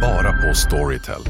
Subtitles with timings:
[0.00, 1.22] Bara på Storytel.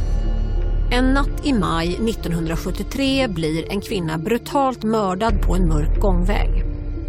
[0.90, 6.64] En natt i maj 1973 blir en kvinna brutalt mördad på en mörk gångväg.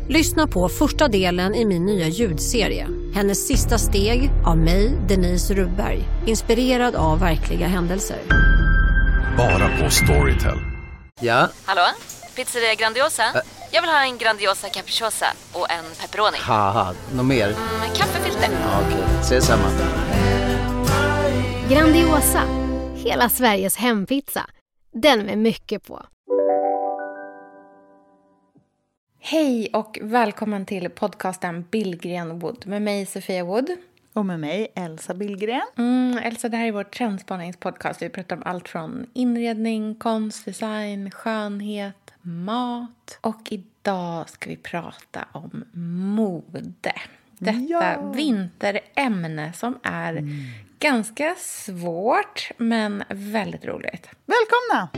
[0.10, 2.88] Lyssna på första delen i min nya ljudserie.
[3.14, 6.04] Hennes sista steg av mig, Denise Rubberg.
[6.26, 8.18] Inspirerad av verkliga händelser.
[9.38, 10.58] Bara på Storytel.
[11.22, 11.88] Ja, Hallå?
[12.36, 13.24] Pizzeria Grandiosa?
[13.72, 16.38] Jag vill ha en Grandiosa capriciosa och en pepperoni.
[17.16, 17.48] något mer?
[17.80, 18.50] Med kaffefilter.
[18.52, 19.68] Ja, Okej, ses samma.
[21.70, 22.44] Grandiosa,
[22.96, 24.50] hela Sveriges hempizza.
[24.94, 26.06] Den med mycket på.
[29.20, 33.70] Hej och välkommen till podcasten Billgren Wood med mig Sofia Wood.
[34.14, 35.62] Och med mig Elsa Billgren.
[35.78, 38.02] Mm, Elsa, det här är vår trendspaningspodcast.
[38.02, 43.20] Vi pratar om allt från inredning, konst, design, skönhet, mat.
[43.22, 45.64] Och idag ska vi prata om
[46.16, 46.94] mode.
[47.40, 48.12] Detta Ja.
[48.16, 50.14] vinterämne som är
[50.80, 54.10] ganska svårt men väldigt roligt.
[54.26, 54.90] Välkomna!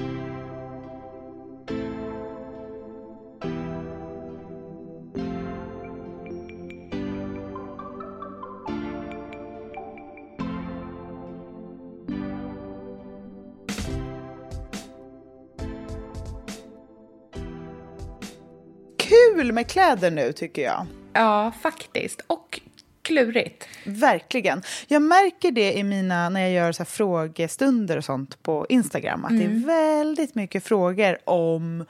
[18.97, 20.85] Kul med kläder nu tycker jag.
[21.13, 22.21] Ja, faktiskt.
[22.27, 22.61] Och
[23.09, 23.67] klurigt.
[23.85, 24.61] Verkligen.
[24.87, 29.37] Jag märker det i mina, när jag gör så frågestunder och sånt på Instagram, att
[29.37, 31.85] det är väldigt mycket frågor om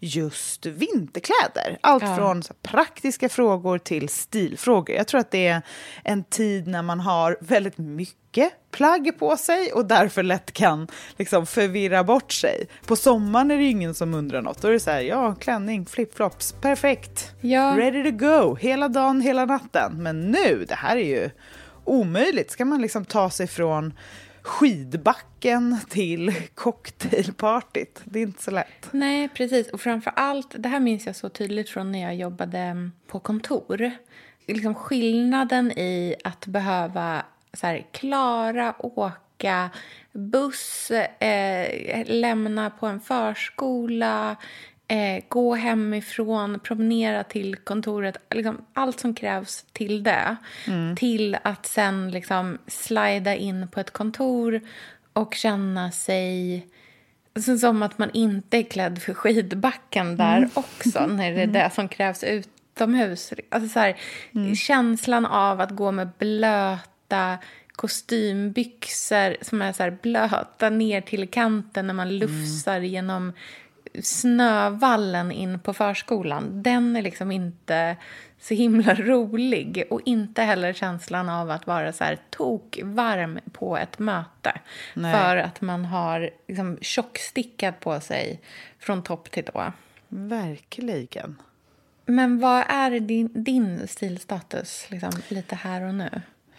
[0.00, 1.78] just vinterkläder.
[1.80, 2.16] Allt Ja.
[2.16, 4.96] från praktiska frågor till stilfrågor.
[4.96, 5.62] Jag tror att det är
[6.04, 11.46] en tid när man har väldigt mycket plagg på sig och därför lätt kan liksom
[11.46, 12.66] förvirra bort sig.
[12.86, 14.62] På sommaren är det ju ingen som undrar något.
[14.62, 17.30] Då är det så här, ja, klänning, flipflops, perfekt.
[17.40, 17.74] Ja.
[17.78, 20.02] Ready to go, hela dagen, hela natten.
[20.02, 21.30] Men nu, det här är ju
[21.84, 22.50] omöjligt.
[22.50, 23.94] Ska man liksom ta sig från
[24.42, 28.00] skidbacken till cocktailpartyt?
[28.04, 28.88] Det är inte så lätt.
[28.90, 29.68] Nej, precis.
[29.68, 33.90] Och framför allt, det här minns jag så tydligt från när jag jobbade på kontor.
[34.46, 37.22] Liksom skillnaden i att behöva
[37.54, 39.70] så här, klara åka
[40.12, 44.36] buss, eh, lämna på en förskola,
[44.88, 48.16] eh, gå hemifrån, promenera till kontoret.
[48.30, 50.36] Liksom, allt som krävs till det.
[50.96, 54.60] Till att sen liksom slida in på ett kontor
[55.12, 56.66] och känna sig
[57.60, 61.88] som att man inte är klädd för skidbacken där också, när det är det som
[61.88, 63.32] krävs utomhus.
[63.48, 63.96] Alltså så här,
[64.54, 66.08] Känslan av att gå med
[67.14, 67.38] blöta
[67.72, 73.32] kostymbyxor som är så här blöta ner till kanten när man lufsar genom
[74.02, 76.62] snövallen in på förskolan.
[76.62, 77.96] Den är liksom inte
[78.40, 79.84] så himla rolig.
[79.90, 84.60] Och inte heller känslan av att vara så här tokvarm på ett möte.
[84.94, 85.14] Nej.
[85.14, 88.40] För att man har liksom tjockstickat på sig
[88.78, 89.72] från topp till tå.
[90.08, 91.36] Verkligen.
[92.06, 96.10] Men vad är din, din stilstatus liksom, lite här och nu?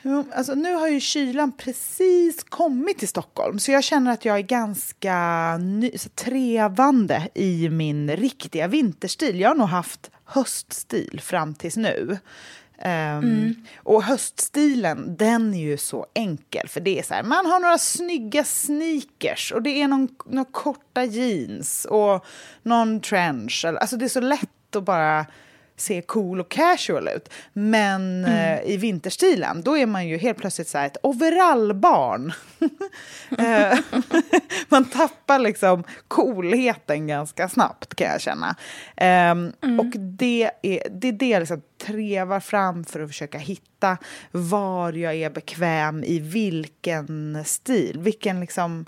[0.07, 4.37] Jo, alltså nu har ju kylan precis kommit till Stockholm så jag känner att jag
[4.37, 9.39] är ganska ny, trevande i min riktiga vinterstil.
[9.39, 12.17] Jag har nog haft höststil fram tills nu.
[12.79, 16.67] Ehm, Och höststilen, den är ju så enkel.
[16.67, 20.49] För det är så här, man har några snygga sneakers och det är någon, några
[20.51, 22.25] korta jeans och
[22.63, 23.65] någon trench.
[23.65, 25.25] Alltså det är så lätt att bara
[25.77, 27.29] se cool och casual ut.
[27.53, 32.33] Men eh, i vinterstilen, då är man ju helt plötsligt så här ett overallbarn.
[33.37, 33.77] Eh,
[34.69, 38.55] man tappar liksom coolheten ganska snabbt kan jag känna.
[38.97, 43.97] Ehm, Och det är det, är det jag liksom trevar fram för att försöka hitta
[44.31, 48.85] var jag är bekväm i vilken stil, vilken liksom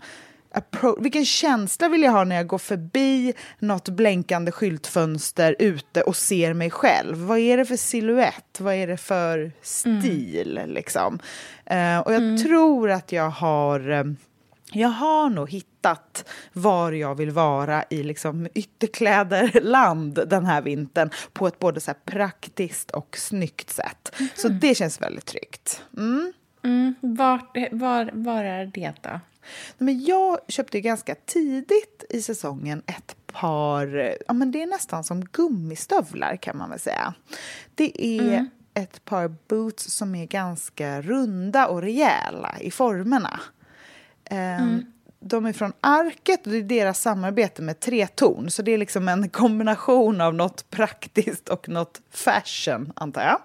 [0.52, 6.16] appro- vilken känsla vill jag ha när jag går förbi något blänkande skyltfönster ute och
[6.16, 7.18] ser mig själv?
[7.18, 8.60] Vad är det för silhuett?
[8.60, 10.62] Vad är det för stil?
[10.68, 11.20] Liksom?
[11.66, 13.90] Eh, och jag tror att jag har...
[13.90, 14.04] eh,
[14.72, 21.48] jag har nog hittat var jag vill vara i liksom ytterkläderland den här vintern på
[21.48, 24.16] ett både så här praktiskt och snyggt sätt.
[24.36, 25.84] Så det känns väldigt tryggt.
[25.98, 26.34] Mm.
[26.64, 29.20] Mm, vart, var, var är det då?
[29.78, 35.26] Men jag köpte ganska tidigt i säsongen ett par, ja men det är nästan som
[35.26, 37.14] gummistövlar kan man väl säga.
[37.76, 43.40] Det är ett par boots som är ganska runda och rejäla i formerna.
[44.26, 44.86] Ehm,
[45.20, 48.50] De är från Arket och det är deras samarbete med Tretorn.
[48.50, 53.40] Så det är liksom en kombination av något praktiskt och något fashion, antar jag.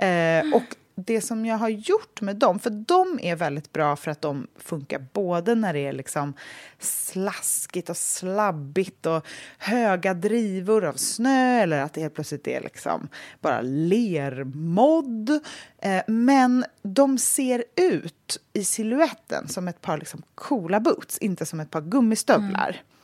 [0.00, 4.10] Eh, och det som jag har gjort med dem, för de är väldigt bra för
[4.10, 6.34] att de funkar både när det är liksom
[6.78, 9.26] slaskigt och slabbigt och
[9.58, 13.08] höga drivor av snö eller att det helt plötsligt är liksom
[13.40, 15.30] bara lermodd.
[15.78, 21.60] Eh, men de ser ut i siluetten som ett par liksom coola boots, inte som
[21.60, 22.68] ett par gummistövlar.
[22.68, 22.97] Mm.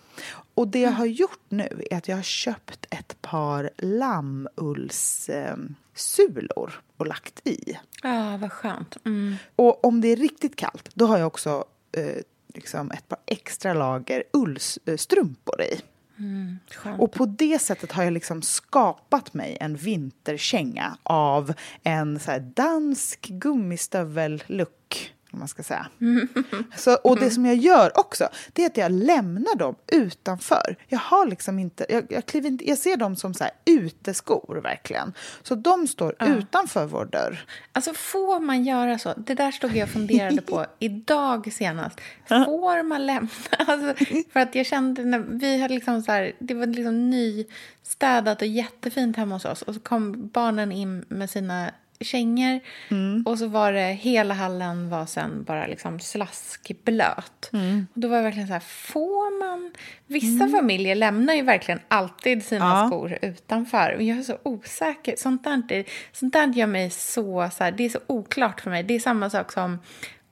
[0.54, 5.74] Och det jag har gjort nu är att jag har köpt ett par lammullssulor
[6.56, 7.78] eh, och lagt i.
[8.02, 8.96] Ja, ah, vad skönt.
[9.04, 9.36] Mm.
[9.56, 12.22] Och om det är riktigt kallt, då har jag också eh,
[12.54, 15.80] liksom ett par extra lager ullstrumpor i.
[16.18, 16.58] Mm,
[16.98, 21.52] och på det sättet har jag liksom skapat mig en vinterkänga av
[21.82, 25.86] en så dansk gummistövel-look om man ska säga.
[26.00, 26.28] Mm.
[26.76, 30.76] Så, och det som jag gör också, det är att jag lämnar dem utanför.
[30.88, 34.60] Jag har liksom inte, jag, jag, kliver inte, jag ser dem som så här uteskor
[34.62, 35.12] verkligen.
[35.42, 36.26] Så de står ja.
[36.26, 37.44] utanför vår dörr.
[37.72, 39.14] Alltså får man göra så?
[39.16, 42.00] Det där stod jag och funderade på idag senast.
[42.28, 43.28] Får man lämna?
[43.66, 48.42] Alltså, för att jag kände när vi hade liksom så här, det var liksom nystädat
[48.42, 52.60] och jättefint hemma hos oss och så kom barnen in med sina kängor.
[52.90, 53.22] Mm.
[53.26, 57.50] Och så var det, hela hallen var sen bara liksom slaskblöt.
[57.52, 57.86] Mm.
[57.94, 59.72] Och då var jag verkligen så här, får man...
[60.06, 60.52] Vissa mm.
[60.52, 62.86] familjer lämnar ju verkligen alltid sina ja.
[62.86, 63.94] skor utanför.
[63.96, 65.14] Och jag är så osäker.
[65.18, 68.82] Sånt där, sånt där gör mig så, så här, det är så oklart för mig.
[68.82, 69.78] Det är samma sak som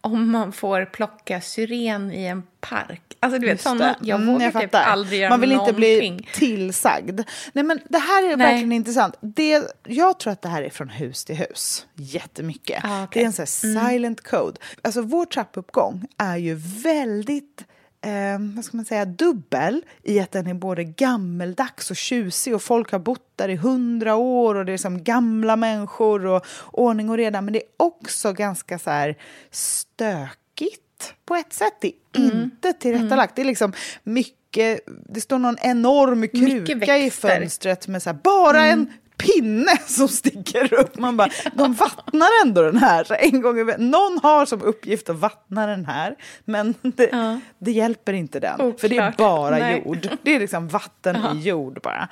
[0.00, 3.11] om man får plocka syren i en park.
[3.22, 6.04] Alltså du vet, såna, jag mm, vågar jag typ aldrig göra Man vill någonting.
[6.04, 7.20] inte bli tillsagd.
[7.52, 8.46] Nej men det här är Nej.
[8.46, 9.14] verkligen intressant.
[9.20, 11.86] Det, jag tror att det här är från hus till hus.
[11.94, 12.84] Jättemycket.
[12.84, 13.20] Ah, okay.
[13.20, 13.90] Det är en sån här mm.
[13.90, 14.60] silent code.
[14.82, 17.64] Alltså vår trappuppgång är ju väldigt
[18.04, 22.62] eh, vad ska man säga, dubbel i att den är både gammeldags och tjusig och
[22.62, 27.10] folk har bott där i hundra år och det är som gamla människor och ordning
[27.10, 27.40] och reda.
[27.40, 29.16] Men det är också ganska så här
[29.50, 30.82] stökigt
[31.26, 31.74] på ett sätt.
[31.80, 32.42] Det är mm.
[32.42, 33.30] inte tillrättalagt.
[33.30, 33.34] Mm.
[33.34, 33.72] Det är liksom
[34.02, 38.80] mycket det står någon enorm kruka i fönstret med så här, bara mm.
[38.80, 40.98] en pinne som sticker upp.
[40.98, 43.04] Man bara, de vattnar ändå den här.
[43.04, 47.40] Så en gång Någon har som uppgift att vattna den här, men det, ja.
[47.58, 48.54] det hjälper inte den.
[48.54, 48.80] Oklart.
[48.80, 49.82] För det är bara Nej.
[49.84, 50.08] jord.
[50.22, 51.34] Det är liksom vatten ja.
[51.34, 52.08] i jord bara.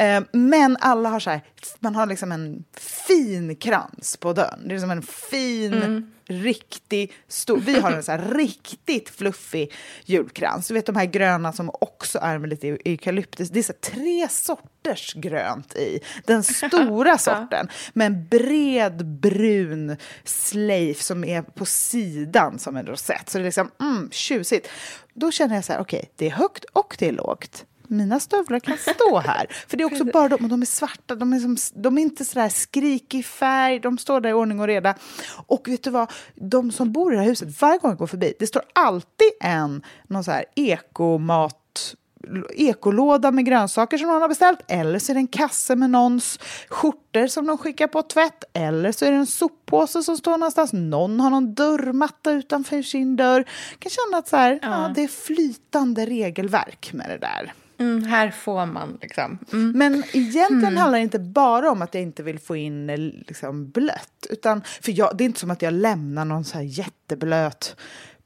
[0.00, 1.40] Eh, men alla har så här,
[1.78, 4.68] man har liksom en fin krans på dörren.
[4.68, 6.10] Det är som en fin, mm.
[6.26, 7.56] riktig stor...
[7.56, 9.72] Vi har en så här riktigt fluffig
[10.04, 10.68] julkrans.
[10.68, 13.48] Du vet de här gröna som också är med lite eukalyptus.
[13.48, 16.00] Det är så tre sorters grönt i.
[16.26, 23.30] Den stora sorten med en bred brun slejf som är på sidan som en rosett.
[23.30, 24.68] Så det är liksom mm, tjusigt.
[25.14, 28.20] Då känner jag så här, okej, okay, det är högt och det är lågt mina
[28.20, 29.46] stövlar kan stå här.
[29.68, 32.02] För det är också bara de, och de är svarta, de är, som, de är
[32.02, 34.94] inte sådär skrikig färg, de står där i ordning och reda.
[35.46, 38.06] Och vet du vad, de som bor i det här huset, varje gång jag går
[38.06, 41.56] förbi, det står alltid en någon så här ekomat
[42.50, 46.38] ekolåda med grönsaker som någon har beställt eller så är det en kasse med någons
[46.68, 50.72] skjortor som de skickar på tvätt eller så är det en soppåse som står någonstans.
[50.72, 53.44] Någon har någon dörrmatta utanför sin dörr.
[53.70, 54.68] Jag kan känna att så här, ja.
[54.68, 57.52] ja det är flytande regelverk med det där.
[57.80, 59.38] Mm, här får man liksom.
[59.52, 59.72] Mm.
[59.78, 60.76] Men egentligen mm.
[60.76, 62.86] handlar det inte bara om att jag inte vill få in
[63.26, 64.26] liksom, blött.
[64.30, 67.76] Utan, för jag, det är inte som att jag lämnar någon så här jätteblöt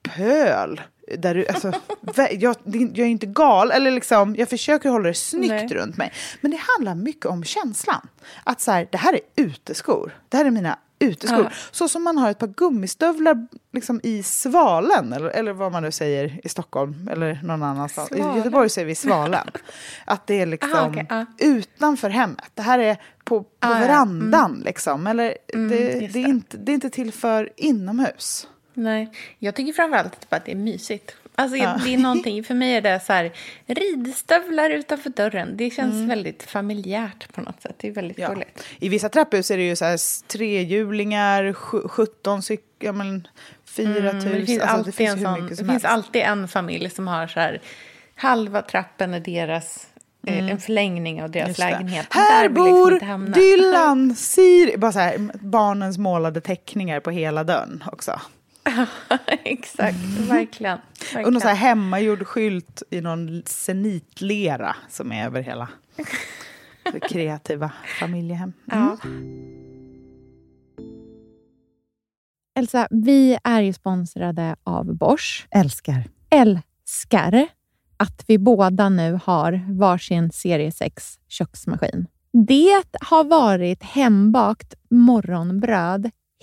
[0.03, 0.81] pöl.
[1.19, 1.73] Där du, alltså,
[2.31, 5.69] jag, jag är inte gal, eller liksom, jag försöker hålla det snyggt Nej.
[5.69, 6.13] runt mig.
[6.41, 8.09] Men det handlar mycket om känslan.
[8.45, 10.19] Att så här, det här är uteskor.
[10.29, 11.43] Det här är mina uteskor.
[11.45, 11.51] Ja.
[11.71, 15.91] Så som man har ett par gummistövlar liksom i svalen, eller, eller vad man nu
[15.91, 18.09] säger i Stockholm eller någon annanstans.
[18.09, 18.35] Svalen.
[18.35, 19.49] I Göteborg säger vi svalen.
[20.05, 21.27] Att det är liksom Aha, okay, ja.
[21.39, 22.51] utanför hemmet.
[22.55, 24.63] Det här är på, på ah, verandan, mm.
[24.63, 25.07] liksom.
[25.07, 28.49] Eller, mm, det, det, är inte, det är inte till för inomhus.
[28.75, 31.15] Nej, jag tycker framförallt att det är mysigt.
[31.35, 31.81] Alltså, ja.
[31.85, 33.33] det är någonting, för mig är det så här,
[33.67, 35.57] ridstövlar utanför dörren.
[35.57, 36.09] Det känns mm.
[36.09, 37.75] väldigt familjärt på något sätt.
[37.79, 38.29] Det är väldigt ja.
[38.29, 38.65] gulligt.
[38.79, 41.53] I vissa trapphus är det ju så här trehjulingar,
[41.89, 43.29] 17 cyklar, men
[43.65, 46.91] 4 mm, Det finns, alltså, alltid, det finns, en sån, det finns alltid en familj
[46.91, 47.61] som har så här,
[48.15, 49.87] halva trappen är deras
[50.27, 50.49] eh, Mm.
[50.49, 52.07] en förlängning av deras lägenhet.
[52.11, 54.77] Här bor liksom Dylan, Siri.
[54.77, 58.21] Bara så här, barnens målade teckningar på hela dörren också.
[59.45, 59.97] Exakt,
[60.29, 61.27] verkligen, verkligen.
[61.27, 65.69] Och någon så här hemmagjord skylt i någon senitlera som är över hela
[67.09, 68.53] kreativa familjehem.
[68.73, 68.85] Mm.
[68.85, 68.99] Ja.
[72.57, 75.47] Elsa, vi är ju sponsrade av Bosch.
[75.51, 76.05] Älskar.
[76.31, 77.49] Älskar
[77.97, 82.07] att vi båda nu har varsin serie 6 köksmaskin.
[82.33, 86.11] Det har varit hembakt morgonbröd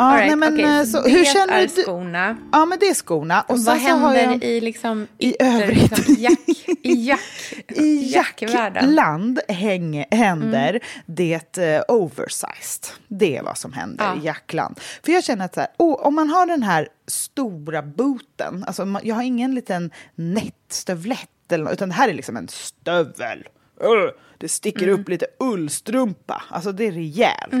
[0.00, 1.82] Ja, right, nej, men, okej, eh, så så, hur känner är du?
[1.82, 2.36] skorna.
[2.52, 3.40] Ja, men det är skorna.
[3.48, 5.90] Och Vad händer jag, i, liksom, i övrigt?
[5.98, 6.38] Liksom, jack,
[6.82, 7.20] I jack,
[7.68, 10.80] I jackland häng, händer Mm.
[11.06, 12.86] det uh, oversized.
[13.08, 14.16] Det är vad som händer Ja.
[14.22, 14.80] i jackland.
[15.04, 19.00] För jag känner att så här, oh, om man har den här stora booten, alltså
[19.02, 23.48] jag har ingen liten nättstövlett, eller, utan det här är liksom en stövel.
[23.84, 25.00] Ugh, det sticker Mm.
[25.00, 27.52] upp lite ullstrumpa, alltså det är rejält.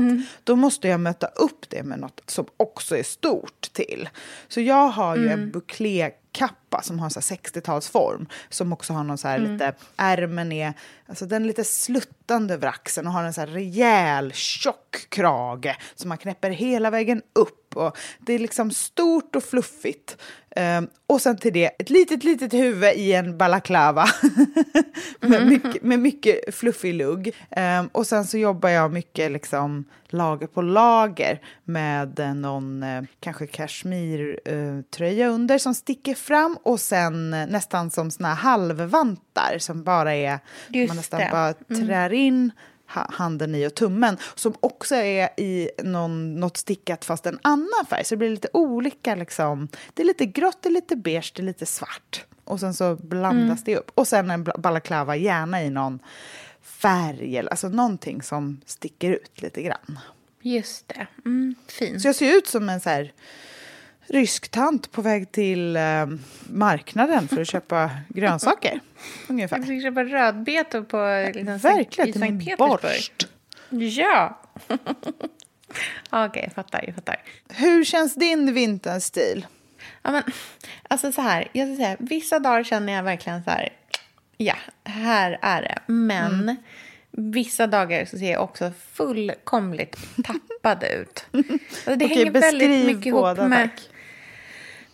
[0.44, 4.08] Då måste jag möta upp det med något som också är stort till.
[4.48, 5.40] Så jag har ju Mm.
[5.40, 9.52] en buklékappa som har så här 60-talsform, som också har någon så här Mm.
[9.52, 10.72] lite, ärmen är,
[11.06, 15.76] alltså den är lite sluttande över axeln och har en så här rejäl tjock krage
[15.94, 17.56] som man knäpper hela vägen upp.
[17.76, 20.16] Och det är liksom stort och fluffigt.
[20.56, 24.06] Ehm, och sen till det ett litet, litet huvud i en balaklava
[25.20, 27.36] med, mycket, med mycket fluffig lugg.
[27.50, 33.02] Ehm, och sen så jobbar jag mycket liksom lager på lager med eh, någon eh,
[33.20, 39.82] kanske kashmirtröja under som sticker fram och sen eh, nästan som såna här halvvantar som
[39.82, 41.28] bara är, Just man nästan det.
[41.32, 42.50] bara trär in
[42.94, 47.86] ha- handen i och tummen som också är i någon, något stickat fast en annan
[47.90, 48.04] färg.
[48.04, 49.68] Så det blir lite olika liksom.
[49.94, 52.24] Det är lite grått, det är lite beige, det är lite svart.
[52.44, 53.90] Och sen så blandas det upp.
[53.94, 55.98] Och sen en balaklava, gärna i någon
[56.82, 59.98] färg eller alltså någonting som sticker ut lite grann.
[60.42, 61.06] Just det.
[61.24, 62.02] Mm, fint.
[62.02, 63.12] Så jag ser ut som en så här
[64.06, 66.06] rysk tant på väg till eh,
[66.50, 68.80] marknaden för att köpa grönsaker.
[69.26, 69.62] Jag Ungefär.
[69.62, 72.80] fick köpa rödbetor på liksom, Verkligen, i Sankt Petersburg.
[72.82, 73.28] borst.
[73.96, 74.40] Ja.
[76.10, 76.84] Okej, jag fattar.
[76.86, 77.22] Jag fattar.
[77.48, 79.46] Hur känns din vinterstil?
[80.02, 80.22] Ja, men,
[80.88, 83.72] alltså så här, jag ska säga, vissa dagar känner jag verkligen så här,
[84.44, 85.78] ja, här är det.
[85.86, 86.56] Men Mm.
[87.32, 91.24] vissa dagar så ser jag också fullkomligt tappad ut.
[91.32, 93.70] Alltså, det Okej, hänger väldigt mycket ihop båda, med...
[93.70, 93.88] tack.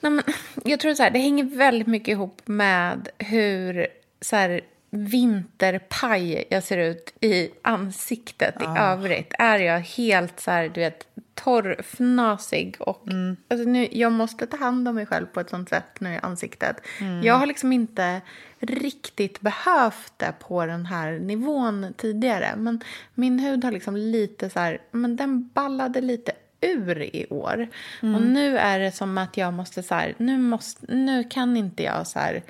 [0.00, 0.24] Nej, men,
[0.64, 3.86] jag tror så här, det hänger väldigt mycket ihop med hur
[4.20, 4.60] så här,
[4.96, 9.34] vinterpaj jag ser ut i ansiktet i övrigt.
[9.38, 13.06] Är jag helt så här, du vet, torr, fnasig och
[13.48, 16.18] alltså nu, jag måste ta hand om mig själv på ett sånt sätt nu i
[16.22, 16.76] ansiktet.
[17.22, 18.20] Jag har liksom inte
[18.60, 22.54] riktigt behövt det på den här nivån tidigare.
[22.56, 22.80] Men
[23.14, 27.68] min hud har liksom lite så här, men den ballade lite ur i år.
[28.00, 31.82] Och nu är det som att jag måste så här, nu, måste, nu kan inte
[31.82, 32.42] jag så här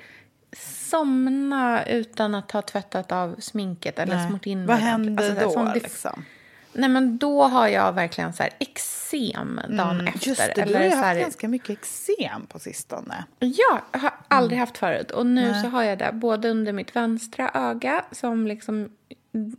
[0.61, 4.27] somna utan att ha tvättat av sminket eller Nej.
[4.29, 5.65] smort in Vad händer Alltså, då?
[5.65, 6.25] det- liksom?
[6.73, 10.01] Nej men då har jag verkligen så här eksem dagen efter.
[10.01, 13.23] Mm, Just det, du eller har ju haft här, ganska mycket eksem på sistone.
[13.39, 15.11] Ja, jag har aldrig haft förut.
[15.11, 15.61] Och nu Nej.
[15.63, 18.89] så har jag det både under mitt vänstra öga som liksom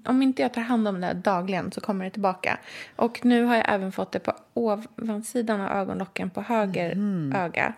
[0.04, 2.58] om inte jag tar hand om det dagligen så kommer det tillbaka.
[2.96, 6.90] Och nu har jag även fått det på ovansidan av ögonlocken på höger
[7.36, 7.72] öga.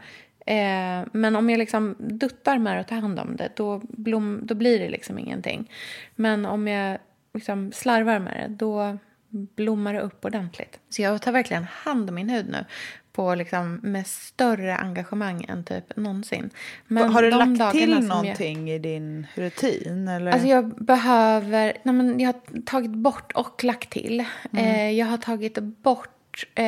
[0.47, 4.41] Eh, men om jag liksom duttar med det och tar hand om det då, blom,
[4.43, 5.71] då blir det liksom ingenting.
[6.15, 6.99] Men om jag
[7.35, 8.99] liksom slarvar med det då
[9.31, 10.79] blommar det upp ordentligt.
[10.89, 12.65] Så jag tar verkligen hand om min hud nu
[13.13, 16.51] på liksom med större engagemang än typ någonsin.
[16.87, 20.09] Men har du lagt till som jag- någonting i din rutin?
[20.09, 20.33] Eller?
[20.33, 21.73] Alltså jag behöver...
[21.83, 24.25] Nej men jag har tagit bort och lagt till.
[24.53, 24.65] Mm.
[24.65, 26.65] Eh, jag har tagit bort eh,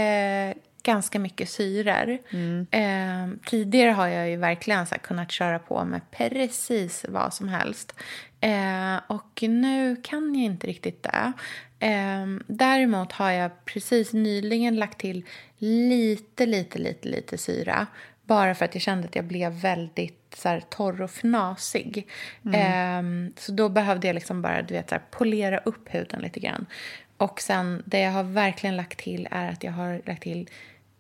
[0.83, 2.19] ganska mycket syror.
[2.31, 2.67] Mm.
[2.71, 7.95] Eh, tidigare har jag ju verkligen så kunnat köra på med precis vad som helst.
[8.41, 11.33] Eh, och nu kan jag inte riktigt det.
[11.87, 15.25] Eh, däremot har jag precis nyligen lagt till
[15.59, 17.87] lite, lite, lite, lite syra.
[18.27, 22.09] Bara för att jag kände att jag blev väldigt så här, torr och fnasig.
[22.53, 26.41] Ehm, så då behövde jag liksom bara du vet, så här, polera upp huden lite
[26.41, 26.67] grann.
[27.17, 30.49] Och sen det jag har verkligen lagt till är att jag har lagt till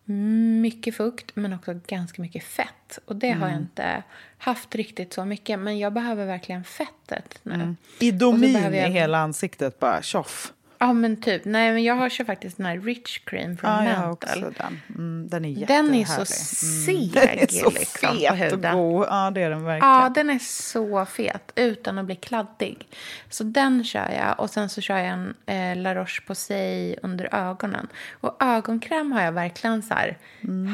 [0.04, 2.98] mycket fukt men också ganska mycket fett.
[3.04, 4.02] Och det har jag inte
[4.38, 5.58] haft riktigt så mycket.
[5.58, 7.74] Men jag behöver verkligen fettet nu.
[7.98, 10.52] Idomin behöver jag- i hela ansiktet, bara tjoff.
[10.82, 11.44] Ja men typ.
[11.44, 14.44] Nej men jag har kör faktiskt den här rich cream från Ja, jag har Mental.
[14.44, 14.80] också den.
[14.88, 16.00] Mm, den är Den jättehärlig.
[16.00, 17.10] är så seg Mm.
[17.14, 19.06] Den är så liksom, på fet och god.
[19.10, 19.94] Ja, det är den verkligen.
[19.94, 22.88] Ja, den är så fet utan att bli kladdig.
[23.30, 24.40] Så den kör jag.
[24.40, 27.88] Och sen så kör jag en eh, La Roche-Posay under ögonen.
[28.20, 30.18] Och ögonkräm har jag verkligen så här,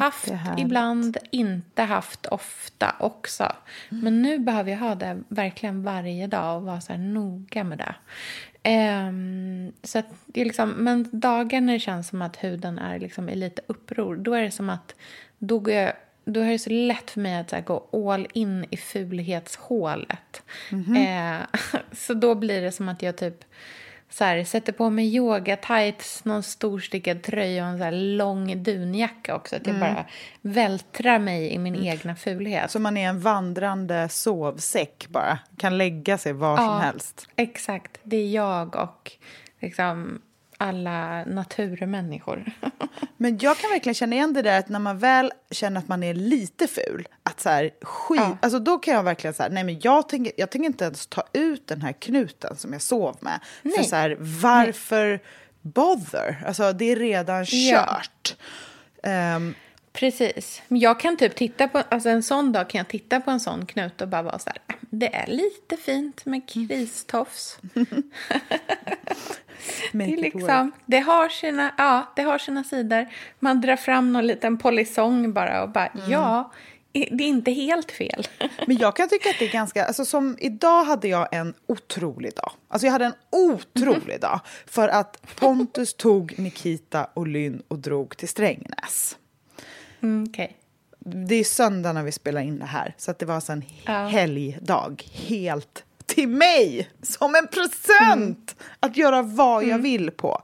[0.00, 0.64] haft är härligt.
[0.64, 3.52] ibland, inte haft ofta också.
[3.88, 7.78] Men nu behöver jag ha det verkligen varje dag och vara så här noga med
[7.78, 7.94] det.
[8.68, 13.28] Ehm, så det är liksom, men dagar när det känns som att huden är liksom
[13.28, 14.94] i lite uppror, då är det som att
[15.38, 15.92] då går jag
[16.24, 20.42] då är det så lätt för mig att här, gå all in i fulhetshålet.
[20.70, 21.60] Eh,
[21.92, 23.44] så då blir det som att jag typ
[24.10, 28.62] så här, sätter på mig yoga tights, någon storstickad tröja och en så här lång
[28.62, 29.56] dunjacka också.
[29.56, 30.04] Att jag bara
[30.40, 32.70] vältrar mig i min egna fulhet.
[32.70, 35.38] Så man är en vandrande sovsäck bara.
[35.56, 36.78] Kan lägga sig var som Ja.
[36.78, 37.28] helst.
[37.36, 39.12] Exakt, det är jag och
[39.60, 40.22] liksom
[40.58, 42.44] alla naturmänniskor.
[43.16, 46.02] Men jag kan verkligen känna igen det där att när man väl känner att man
[46.02, 48.36] är lite ful, att så här, skit, Ja.
[48.42, 51.22] alltså då kan jag verkligen säga, nej men jag tänker, jag tänker inte ens ta
[51.32, 53.40] ut den här knuten som jag sov med.
[53.62, 53.84] För Nej.
[53.84, 55.20] så här, varför
[55.62, 56.44] bother?
[56.46, 57.86] Alltså det är redan Ja.
[58.02, 58.36] kört.
[59.98, 60.62] Precis.
[60.68, 63.40] Men jag kan typ titta på, alltså en sån dag kan jag titta på en
[63.40, 67.58] sån knut och bara vara så här, "Ah, det är lite fint med kristofs.
[69.92, 73.06] Det, liksom, det, har sina, ja, det har sina sidor.
[73.38, 76.10] Man drar fram någon liten polisong bara och bara, Mm.
[76.10, 76.52] ja,
[76.92, 78.28] det är inte helt fel.
[78.66, 79.84] Men jag kan tycka att det är ganska...
[79.84, 82.52] Alltså som idag hade jag en otrolig dag.
[82.68, 84.40] Alltså jag hade en otrolig dag.
[84.66, 89.16] För att Pontus tog Nikita och Lynn och drog till Strängnäs.
[90.02, 90.56] Mm, Okej.
[90.98, 92.94] Det är söndag när vi spelar in det här.
[92.98, 93.92] Så att det var en Ja.
[94.06, 95.02] helgdag.
[95.12, 96.90] Helt till mig!
[97.02, 98.56] Som en present!
[98.80, 100.42] Att göra vad jag vill på.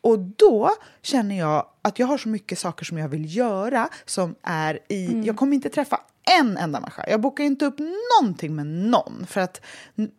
[0.00, 0.70] Och då
[1.02, 5.22] känner jag att jag har så mycket saker som jag vill göra som är i...
[5.26, 6.00] Jag kommer inte träffa
[6.40, 7.04] en enda människa.
[7.08, 7.78] Jag bokar inte upp
[8.20, 9.26] någonting med någon.
[9.26, 9.60] För att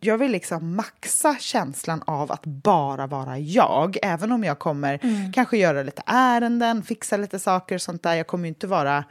[0.00, 3.96] jag vill liksom maxa känslan av att bara vara jag.
[4.02, 5.00] Även om jag kommer
[5.32, 8.14] kanske göra lite ärenden, fixa lite saker och sånt där.
[8.14, 9.04] Jag kommer ju inte vara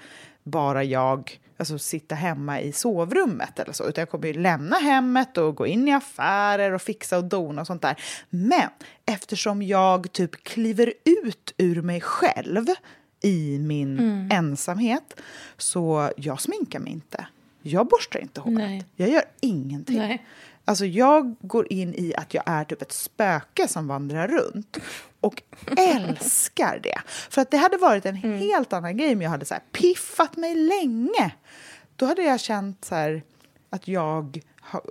[0.44, 3.88] bara jag, alltså sitta hemma i sovrummet eller så.
[3.88, 7.62] Utan jag kommer ju lämna hemmet och gå in i affärer och fixa och dona
[7.62, 8.02] och sånt där.
[8.30, 8.70] Men
[9.06, 12.66] eftersom jag typ kliver ut ur mig själv
[13.24, 14.00] i min
[14.32, 15.20] ensamhet
[15.58, 17.28] så jag sminkar mig inte.
[17.62, 18.58] Jag borstar inte håret.
[18.58, 18.86] Nej.
[18.96, 19.98] Jag gör ingenting.
[19.98, 20.26] Nej.
[20.66, 24.78] Alltså jag går in i att jag är typ ett spöke som vandrar runt
[25.20, 25.42] och
[25.78, 26.98] älskar det.
[27.30, 30.56] För att det hade varit en helt annan grej om jag hade så piffat mig
[30.56, 31.32] länge.
[31.96, 33.24] Då hade jag känt så här
[33.70, 34.40] att jag...
[34.62, 34.82] Har,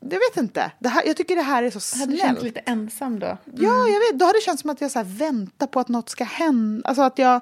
[0.00, 0.72] jag vet inte.
[0.78, 2.34] Det här, jag tycker det här är så Hade du snällt.
[2.34, 3.38] känt lite ensam då?
[3.44, 4.18] Ja, jag vet.
[4.18, 6.88] Då hade det känts som att jag så väntar på att något ska hända.
[6.88, 7.40] Alltså att jag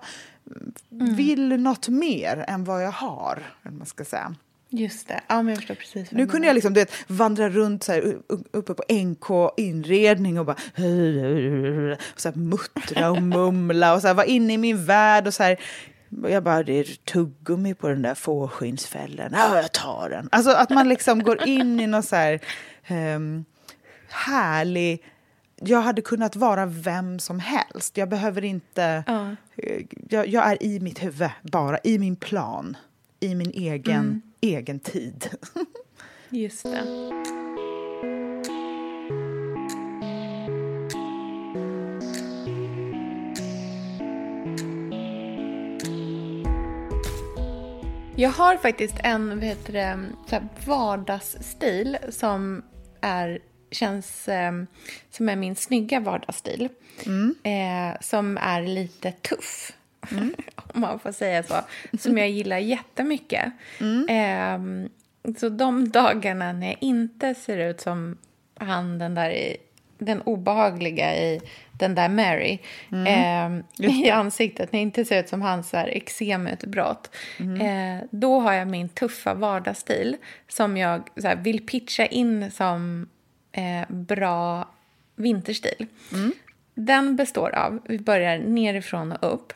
[0.88, 3.42] vill något mer än vad jag har.
[3.62, 4.34] Eller man ska säga.
[4.68, 5.20] Just det.
[5.28, 6.10] Ja, men jag förstår precis.
[6.10, 8.16] Nu kunde jag liksom, du vet, vandra runt så här,
[8.50, 10.56] uppe på NK inredning och bara
[12.14, 15.34] och så här, muttra och mumla och så här, vara inne i min värld och
[15.34, 15.60] så här.
[16.28, 19.32] Jag bara, det är tuggummi på den där fårskinnsfällen.
[19.36, 20.28] Ja, jag tar den.
[20.32, 22.40] Alltså att man liksom går in i någon så här
[22.88, 23.44] um,
[24.08, 25.02] härlig...
[25.60, 27.96] Jag hade kunnat vara vem som helst.
[27.96, 29.04] Jag behöver inte...
[29.06, 29.30] Ja.
[29.56, 32.76] Eh, Jag, jag är i mitt huvud, bara i min plan.
[33.20, 35.28] I min egen, egen tid.
[36.30, 36.82] Just det.
[48.16, 49.98] Jag har faktiskt en vad heter det,
[50.30, 50.36] så
[50.66, 52.62] vardagsstil som
[53.00, 53.38] är,
[53.74, 54.52] känns eh,
[55.10, 56.68] som är min snygga vardagsstil.
[57.42, 59.72] Eh, som är lite tuff,
[60.56, 61.54] om man får säga så.
[61.98, 63.52] Som jag gillar jättemycket.
[64.08, 64.58] Eh,
[65.36, 68.18] så de dagarna när jag inte ser ut som
[68.56, 69.56] han den där i,
[69.98, 71.40] den obehagliga i
[71.78, 72.58] den där Mary
[73.06, 78.68] eh, i ansiktet, när jag inte ser ut som hans eksemutbrott, eh, då har jag
[78.68, 80.16] min tuffa vardagsstil
[80.48, 83.08] som jag här, vill pitcha in som
[83.54, 84.68] eh, bra
[85.16, 85.86] vinterstil.
[86.74, 89.52] Den består av, vi börjar nerifrån och upp.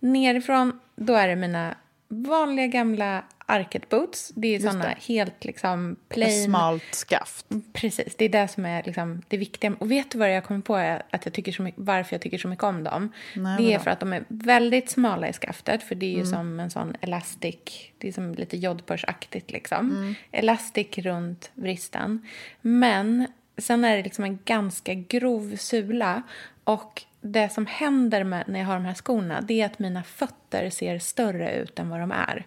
[0.00, 1.74] Nerifrån, då är det mina
[2.08, 4.32] vanliga gamla Arket boots.
[4.34, 4.96] Det är såna det.
[5.14, 6.44] helt liksom plain.
[6.44, 7.46] smalt skaft.
[7.72, 9.76] Precis, det är det som är liksom det viktiga.
[9.78, 10.76] Och vet du vad jag kommer på
[11.10, 13.12] att jag tycker så mycket, varför jag tycker så mycket om dem?
[13.36, 16.26] Nej, det är för att de är väldigt smala i skaftet, för det är ju
[16.26, 17.56] som en sån elastic,
[17.98, 20.14] det är som lite jodpörsaktigt liksom.
[20.30, 22.28] Elastic runt vristen.
[22.60, 23.26] Men
[23.58, 26.22] sen är det liksom en ganska grov sula
[26.64, 30.02] och det som händer med, när jag har de här skorna det är att mina
[30.02, 32.46] fötter ser större ut än vad de är.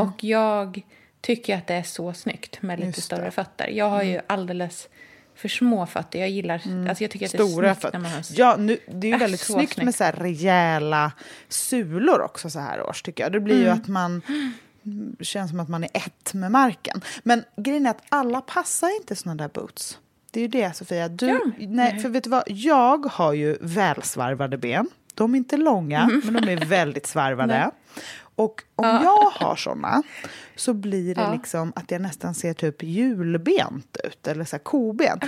[0.00, 0.82] Och jag
[1.20, 3.68] tycker att det är så snyggt med lite större fötter.
[3.68, 4.88] Jag har ju alldeles
[5.34, 6.18] för små fötter.
[6.18, 6.54] Jag gillar,
[6.88, 8.40] alltså jag tycker att det är Stora snyggt när man har fötter.
[8.40, 9.96] Ja, nu, det är ju Äh, väldigt så snyggt med snyggt.
[9.98, 11.12] så här rejäla
[11.48, 13.32] sulor också så här års tycker jag.
[13.32, 13.78] Det blir ju Mm.
[13.78, 14.22] att man
[15.20, 17.00] känns som att man är ett med marken.
[17.22, 19.98] Men grejen är att alla passar inte såna där boots.
[20.34, 21.08] Det är ju det Sofia.
[21.08, 21.40] Du, Ja.
[21.68, 22.42] nej, för vet du vad?
[22.46, 24.86] Jag har ju välsvarvade ben.
[25.14, 26.22] De är inte långa, Mm.
[26.24, 27.70] men de är väldigt svarvade.
[28.36, 30.02] Och om jag har såna
[30.56, 31.32] så blir det Ja.
[31.32, 35.20] liksom att jag nästan ser typ hjulbent ut, eller så här koben.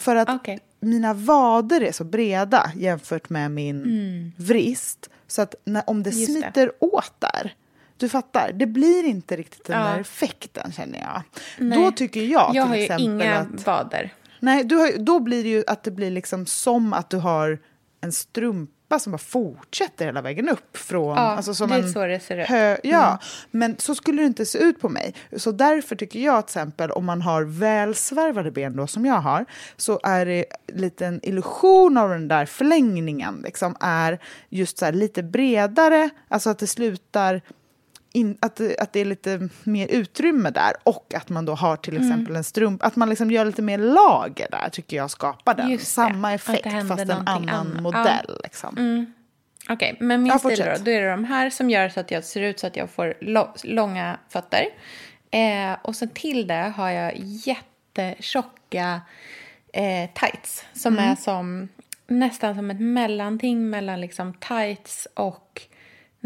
[0.00, 0.60] För att Okej.
[0.80, 5.10] mina vader är så breda jämfört med min vrist.
[5.26, 6.20] Så att när, om det Mm.
[6.20, 6.40] Just det.
[6.42, 7.54] smiter åt där,
[7.96, 9.86] du fattar, det blir inte riktigt den Ja.
[9.88, 11.22] där effekten känner jag.
[11.58, 11.78] Nej.
[11.78, 13.66] Då tycker jag till Jag har ju exempel inga att...
[13.66, 14.12] vader.
[14.46, 17.58] Nej, du har, då blir det ju att det blir liksom som att du har
[18.00, 21.16] en strumpa som bara fortsätter hela vägen upp från...
[21.16, 22.48] Ja, alltså som det är en så det ser ut.
[22.48, 23.18] Hö, ja,
[23.50, 25.14] men så skulle det inte se ut på mig.
[25.36, 29.46] Så därför tycker jag till exempel om man har välsvarvade ben då som jag har
[29.76, 35.22] så är det lite en illusion av den där förlängningen liksom är just så lite
[35.22, 37.42] bredare, alltså att det slutar
[38.16, 41.96] in, att, att det är lite mer utrymme där och att man då har till
[41.96, 42.08] Mm.
[42.08, 45.78] exempel en strump, att man liksom gör lite mer lager där tycker jag skapar den.
[45.78, 47.82] Samma effekt fast en annan annat.
[47.82, 48.24] modell.
[48.28, 48.34] Ja.
[48.44, 49.06] Liksom.
[49.68, 52.10] Okej, men min Ja, stil då, då är det de här som gör så att
[52.10, 53.14] jag ser ut så att jag får
[53.64, 54.64] långa fötter.
[55.30, 57.12] Eh, och sen till det har jag
[57.96, 59.00] jättetjocka
[59.72, 61.10] eh, tights som Mm.
[61.10, 61.68] är som
[62.06, 65.62] nästan som ett mellanting mellan liksom tights och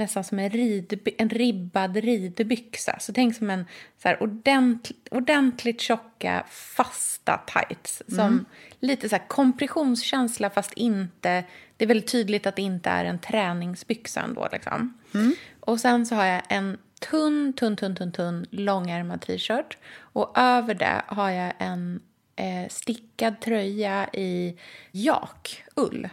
[0.01, 2.99] nästan som en, rid, en ribbad ridbyxa.
[3.01, 3.65] Så tänk som en
[4.03, 8.03] så här ordent, ordentligt tjocka, fasta tights.
[8.09, 8.45] Som Mm.
[8.81, 11.45] lite så här kompressionskänsla fast inte...
[11.77, 14.49] Det är väldigt tydligt att det inte är en träningsbyxa ändå.
[14.53, 14.99] Liksom.
[15.15, 15.35] Mm.
[15.61, 16.79] Och sen så har jag en
[17.11, 19.79] tunn, tunn, tunn, tunn, tunn långärmad t-shirt.
[19.99, 22.01] Och över det har jag en
[22.37, 24.57] eh, stickad tröja i
[24.93, 26.09] jakull.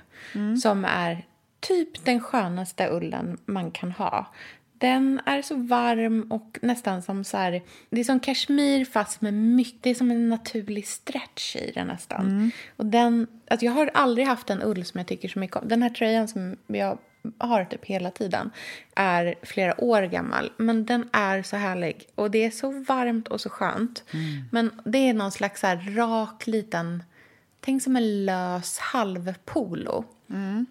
[0.62, 1.26] Som är
[1.59, 4.33] typ den skönaste ullen man kan ha.
[4.79, 7.61] Den är så varm och nästan som så här...
[7.89, 9.83] Det är som kashmir fast med mycket...
[9.83, 12.51] Det är som en naturlig stretch i den nästan.
[12.75, 15.67] Och den, alltså jag har aldrig haft en ull som jag tycker så mycket om.
[15.67, 16.97] Den här tröjan som jag
[17.37, 18.51] har typ hela tiden
[18.95, 20.51] är flera år gammal.
[20.57, 22.07] Men den är så härlig.
[22.15, 24.03] Och det är så varmt och så skönt.
[24.51, 27.03] Men det är någon slags så rak liten...
[27.59, 30.05] Tänk som en lös halvpolo.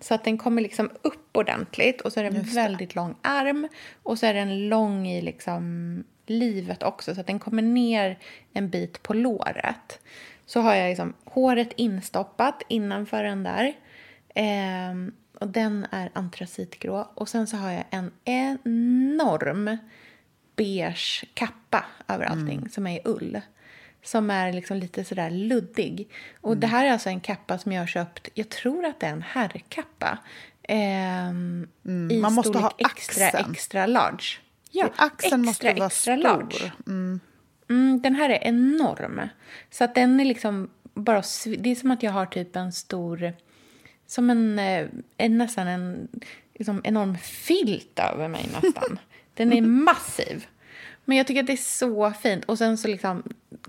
[0.00, 3.68] Så att den kommer liksom upp ordentligt och så är det en väldigt lång arm
[4.02, 8.18] och så är den lång i liksom livet också så att den kommer ner
[8.52, 10.00] en bit på låret.
[10.46, 13.72] Så har jag liksom håret instoppat innanför den där.
[14.34, 17.08] Ehm, och den är antracitgrå.
[17.14, 19.76] Och sen så har jag en enorm
[20.56, 23.40] beige kappa över allting som är i ull.
[24.06, 26.08] Som är liksom lite sådär luddig.
[26.40, 29.06] Och det här är alltså en kappa som jag har köpt, jag tror att det
[29.06, 30.18] är en herrkappa.
[30.62, 31.68] Ehm,
[32.10, 33.50] I man måste ha extra, axeln.
[33.52, 34.24] extra large.
[34.70, 36.22] Ja, Axeln extra, måste vara extra stor.
[36.22, 36.72] large.
[37.68, 39.20] Mm, den här är enorm.
[39.70, 41.22] Så att den är liksom bara...
[41.58, 43.32] Det är som att jag har typ en stor...
[44.06, 46.08] Som en, eh, en nästan en
[46.54, 48.98] liksom enorm filt över mig nästan.
[49.34, 50.46] Den är massiv.
[51.04, 52.44] Men jag tycker att det är så fint.
[52.44, 53.22] Och sen så liksom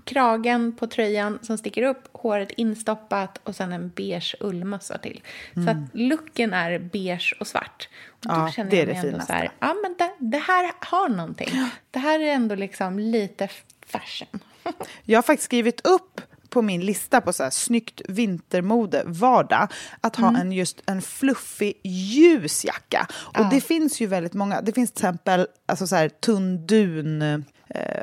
[0.04, 5.22] kragen på tröjan som sticker upp, håret instoppat och sen en beige ullmössa till.
[5.54, 7.88] Så att looken är beige och svart.
[8.10, 9.26] Och då Ja, känner det är jag det finaste.
[9.26, 11.48] så här, ja men det, det här har någonting.
[11.90, 13.48] Det här är ändå liksom lite
[13.86, 14.40] fashion.
[15.04, 19.68] Jag har faktiskt skrivit upp på min lista på så här snyggt vintermode, vardag,
[20.00, 20.40] att ha Mm.
[20.40, 23.06] en just en fluffig ljus jacka.
[23.12, 24.60] Och det finns ju väldigt många.
[24.60, 27.44] Det finns till exempel alltså så här, tunn dun,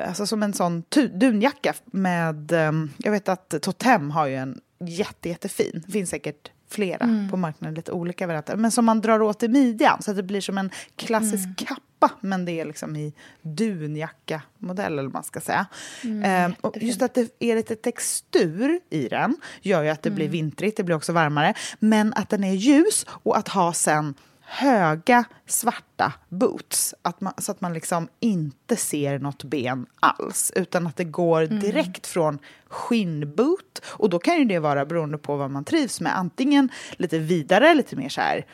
[0.06, 0.82] alltså som en sån
[1.14, 6.50] dunjacka med, eh, jag vet att Totem har ju en jätte, jättefin, det finns säkert
[6.68, 7.30] flera Mm.
[7.30, 10.22] på marknaden, lite olika varianter, men som man drar åt i midjan så att det
[10.22, 11.54] blir som en klassisk Mm.
[11.54, 15.66] kappa, men det är liksom i dunjacka-modell eller vad man ska säga.
[16.04, 20.08] Mm, Ehm, och just att det är lite textur i den gör ju att det
[20.08, 20.16] Mm.
[20.16, 21.54] blir vintrigt, det blir också varmare.
[21.78, 24.14] Men att den är ljus och att ha sen
[24.48, 26.94] höga svarta boots.
[27.02, 30.52] Att man, så att man liksom inte ser något ben alls.
[30.56, 33.82] Utan att det går direkt från skinnboot.
[33.86, 36.18] Och då kan ju det vara beroende på vad man trivs med.
[36.18, 38.46] Antingen lite vidare, lite mer så här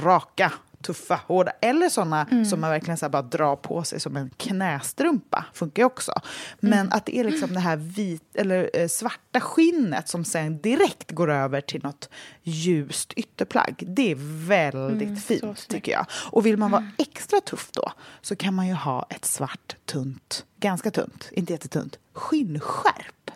[0.00, 4.30] raka tuffa, hårda eller såna som man verkligen så bara drar på sig som en
[4.36, 5.44] knästrumpa.
[5.52, 6.12] Funkar ju också.
[6.60, 11.10] Men att det är liksom det här vit, eller, eh, svarta skinnet som sen direkt
[11.10, 12.08] går över till något
[12.42, 13.84] ljust ytterplagg.
[13.86, 15.68] Det är väldigt fint snyggt.
[15.68, 16.06] tycker jag.
[16.30, 20.44] Och vill man vara extra tuff då så kan man ju ha ett svart tunt,
[20.60, 23.30] ganska tunt, inte jättetunt, skinnskärp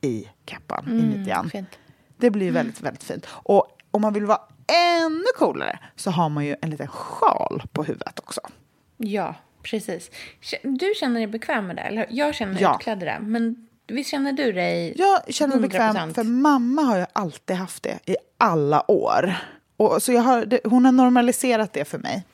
[0.00, 1.50] i kappan, i midjan.
[1.50, 1.68] Fint.
[2.16, 3.26] Det blir väldigt, väldigt fint.
[3.30, 4.40] Och om man vill vara
[4.74, 8.40] ännu coolare så har man ju en liten sjal på huvudet också.
[8.96, 10.10] Ja, precis.
[10.62, 11.82] Du känner dig bekväm med det?
[11.82, 12.74] Eller jag känner mig Ja.
[12.74, 13.18] utklädd i det.
[13.22, 16.14] Men visst känner du dig Jag känner mig bekväm 100%?
[16.14, 19.34] för mamma har ju alltid haft det i alla år.
[19.76, 22.24] Och så jag har, hon har normaliserat det för mig.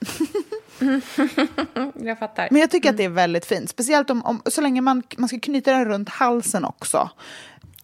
[1.95, 2.49] Jag fattar.
[2.51, 3.71] Men jag tycker att det är väldigt fint.
[3.71, 7.11] Speciellt om, om, så länge man, man ska knyta den runt halsen också.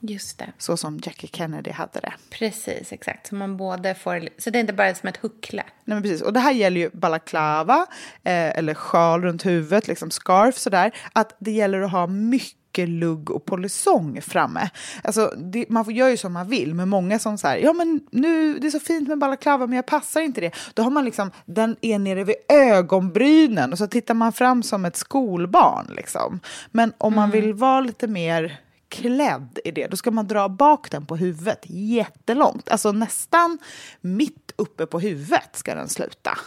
[0.07, 0.53] Just det.
[0.59, 2.12] Så som Jackie Kennedy hade det.
[2.31, 3.27] Precis, exakt.
[3.27, 4.29] Så man både får...
[4.38, 5.62] Så det är inte bara som ett huckle.
[5.85, 6.23] Nej, men precis.
[6.23, 7.87] Och det här gäller ju balaklava,
[8.23, 10.93] eh, eller sjal runt huvudet, liksom scarf sådär.
[11.12, 14.71] Att det gäller att ha mycket lugg och polisong framme.
[15.03, 17.73] Alltså, det, man får- gör ju som man vill, men många som så här, ja
[17.73, 20.51] men nu, det är så fint med balaklava men jag passar inte det.
[20.75, 24.85] Då har man liksom, den är nere vid ögonbrynen och så tittar man fram som
[24.85, 26.40] ett skolbarn liksom.
[26.71, 28.61] Men om man vill vara lite mer
[28.94, 32.68] klädd i det, då ska man dra bak den på huvudet jättelångt.
[32.68, 33.59] Alltså nästan
[34.00, 36.38] mitt uppe på huvudet ska den sluta.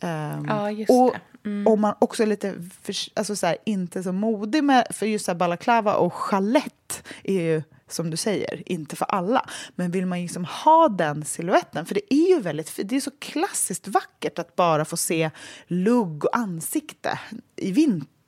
[0.00, 1.64] Ehm, Ja, just och det.
[1.66, 5.24] om man också är lite, för, alltså så här, inte så modig med, för just
[5.24, 9.46] så här balaklava och chalett är ju som du säger, inte för alla.
[9.74, 13.10] Men vill man liksom ha den siluetten, för det är ju väldigt det är så
[13.18, 15.30] klassiskt vackert att bara få se
[15.66, 17.18] lugg och ansikte
[17.56, 17.72] i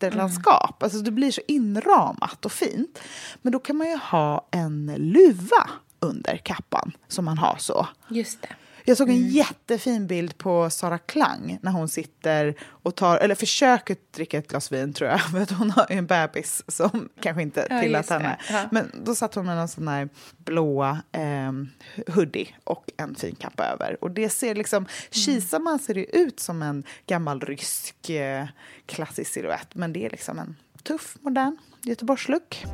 [0.01, 0.83] vinterlandskap.
[0.83, 2.99] Alltså det blir så inramat och fint.
[3.43, 7.87] Men då kan man ju ha en luva under kappan som man har så.
[8.09, 8.49] Just det.
[8.85, 13.97] Jag såg en jättefin bild på Sara Klang när hon sitter och tar, eller försöker
[14.11, 17.67] dricka ett glas vin tror jag, för att hon har en bebis som kanske inte
[17.71, 18.39] Ja, tillät henne.
[18.51, 18.69] Ja.
[18.71, 21.53] Men då satt hon med någon sån här blåa eh,
[22.15, 24.05] hoodie och en fin kappa över.
[24.05, 28.47] Och det ser liksom, kisar man ser det ut som en gammal rysk eh,
[28.87, 32.65] klassisk silhuett, men det är liksom en tuff, modern Göteborgslook.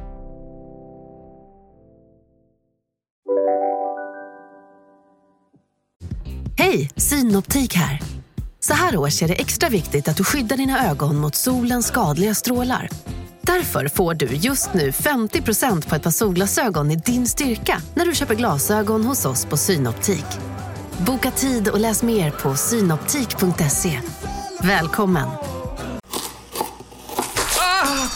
[6.66, 8.00] Hej, Synoptik här.
[8.60, 12.34] Så här års är det extra viktigt att du skyddar dina ögon mot solens skadliga
[12.34, 12.88] strålar.
[13.40, 18.14] Därför får du just nu 50% på ett par solglasögon i din styrka när du
[18.14, 20.24] köper glasögon hos oss på Synoptik.
[20.98, 24.00] Boka tid och läs mer på synoptik.se.
[24.60, 25.28] Välkommen!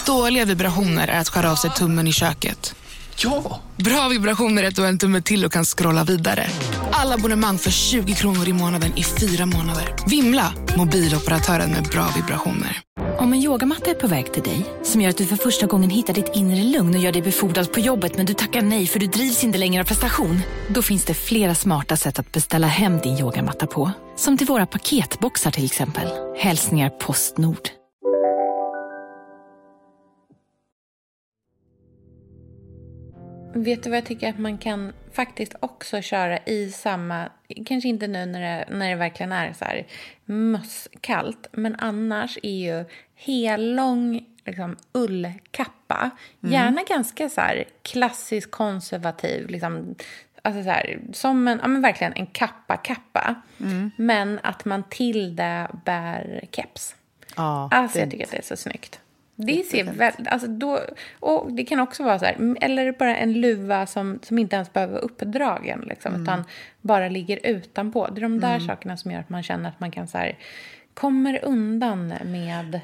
[0.07, 2.75] Dåliga vibrationer är att skära av sig tummen i köket.
[3.17, 3.61] Ja!
[3.77, 6.47] Bra vibrationer är att du har en tumme till och kan scrolla vidare.
[7.03, 9.95] Alla abonnemang för 20 kronor i månaden i fyra månader.
[10.07, 10.53] Vimla!
[10.77, 12.81] Mobiloperatören med bra vibrationer.
[13.19, 15.91] Om en yogamatta är på väg till dig, som gör att du för första gången
[15.91, 18.99] hittar ditt inre lugn och gör dig befordrad på jobbet men du tackar nej för
[18.99, 20.41] du drivs inte längre av prestation.
[20.69, 23.91] Då finns det flera smarta sätt att beställa hem din yogamatta på.
[24.17, 26.09] Som till våra paketboxar till exempel.
[26.39, 27.69] Hälsningar Postnord.
[33.55, 37.29] Vet du vad jag tycker att man kan faktiskt också köra i samma,
[37.67, 39.87] kanske inte nu när det, när det verkligen är så här
[40.25, 49.95] mösskallt, men annars är ju hellång liksom, ullkappa, gärna ganska så här klassisk konservativ, liksom,
[50.43, 53.35] alltså så här, som en, ja men verkligen en kappa-kappa,
[53.97, 56.95] men att man till det bär keps.
[57.37, 59.01] Ja, Alltså jag tycker att det är så snyggt.
[59.47, 60.81] Det ser väl, alltså då,
[61.21, 64.73] och det kan också vara så här, eller bara en luva som, som inte ens
[64.73, 66.45] behöver vara uppdragen, liksom, utan
[66.81, 68.07] bara ligger utanpå.
[68.07, 70.39] Det är de där sakerna som gör att man känner att man kan så här,
[70.95, 72.81] kommer undan med...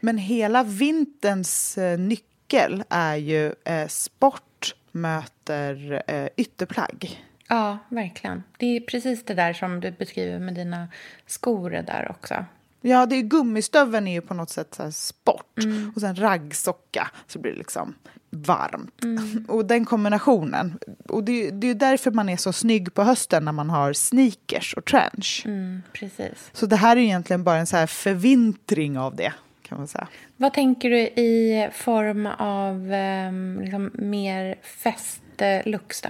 [0.00, 7.24] Men hela vinterns eh, nyckel är ju eh, sport möter eh, ytterplagg.
[7.48, 8.42] Ja, verkligen.
[8.58, 10.88] Det är precis det där som du beskriver med dina
[11.26, 12.44] skor där också.
[12.82, 15.58] Ja, det är gummistöveln är ju på något sätt så sport.
[15.58, 15.92] Mm.
[15.94, 17.94] Och sen raggsocka så blir det liksom
[18.30, 19.04] varmt.
[19.04, 19.46] Mm.
[19.48, 20.78] Och den kombinationen.
[21.08, 24.74] Och det, det är därför man är så snygg på hösten när man har sneakers
[24.74, 25.42] och trench.
[25.44, 26.50] Mm, precis.
[26.52, 29.32] Så det här är egentligen bara en så här förvintring av det
[29.62, 30.08] kan man säga.
[30.36, 36.08] Vad tänker du i form av ehm, liksom, mer festlooks då?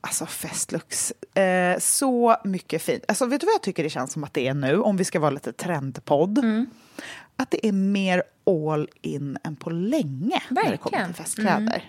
[0.00, 1.12] Alltså festlux.
[1.34, 3.04] Eh, så mycket fint.
[3.08, 5.04] Alltså vet du vad jag tycker det känns som att det är nu, om vi
[5.04, 6.38] ska vara lite trendpodd?
[7.36, 11.84] Att det är mer all in än på länge när det kommer till festkläder.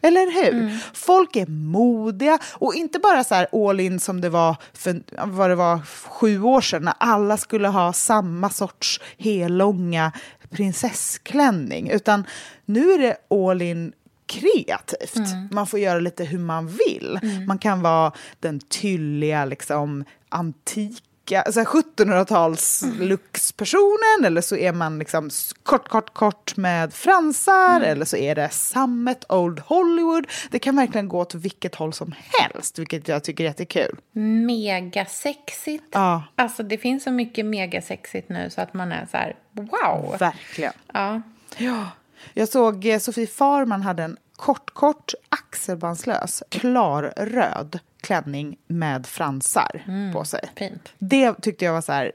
[0.00, 0.78] Eller hur?
[0.94, 5.50] Folk är modiga och inte bara så här all in som det var för vad
[5.50, 5.78] det var,
[6.08, 10.12] sju år sedan när alla skulle ha samma sorts hellånga
[10.50, 11.90] prinsessklänning.
[11.90, 12.24] Utan
[12.64, 13.92] nu är det all in
[14.32, 15.50] kreativt.
[15.50, 17.18] Man får göra lite hur man vill.
[17.46, 20.98] Man kan vara den tylliga, liksom, antika
[21.34, 25.30] alltså 1700-tals luxpersonen eller så är man liksom
[25.62, 30.26] kort, kort, kort med fransar eller så är det sammet, old Hollywood.
[30.50, 33.98] Det kan verkligen gå åt vilket håll som helst, vilket jag tycker är jättekul.
[34.46, 35.84] Megasexigt.
[35.92, 36.22] Ja.
[36.36, 40.16] Alltså det finns så mycket megasexigt nu så att man är så här, wow.
[40.18, 40.72] Verkligen.
[40.92, 41.22] Ja.
[41.56, 41.86] Ja.
[42.34, 50.24] Jag såg eh, Sofie Farman hade en kort, kort axelbandslös, klarröd klänning med fransar på
[50.24, 50.40] sig.
[50.56, 50.92] Fint.
[50.98, 52.12] Det tyckte jag var så här,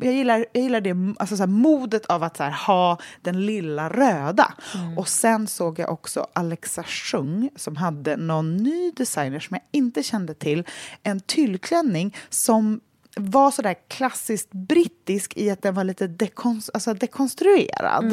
[0.00, 3.46] jag gillar, jag gillar det, alltså så här, modet av att så här, ha den
[3.46, 4.54] lilla röda.
[4.96, 10.02] Och sen såg jag också Alexa Schung som hade någon ny designer som jag inte
[10.02, 10.64] kände till.
[11.02, 12.80] En tyllklänning som
[13.16, 18.04] var så där klassiskt brittisk i att den var lite dekons- alltså dekonstruerad.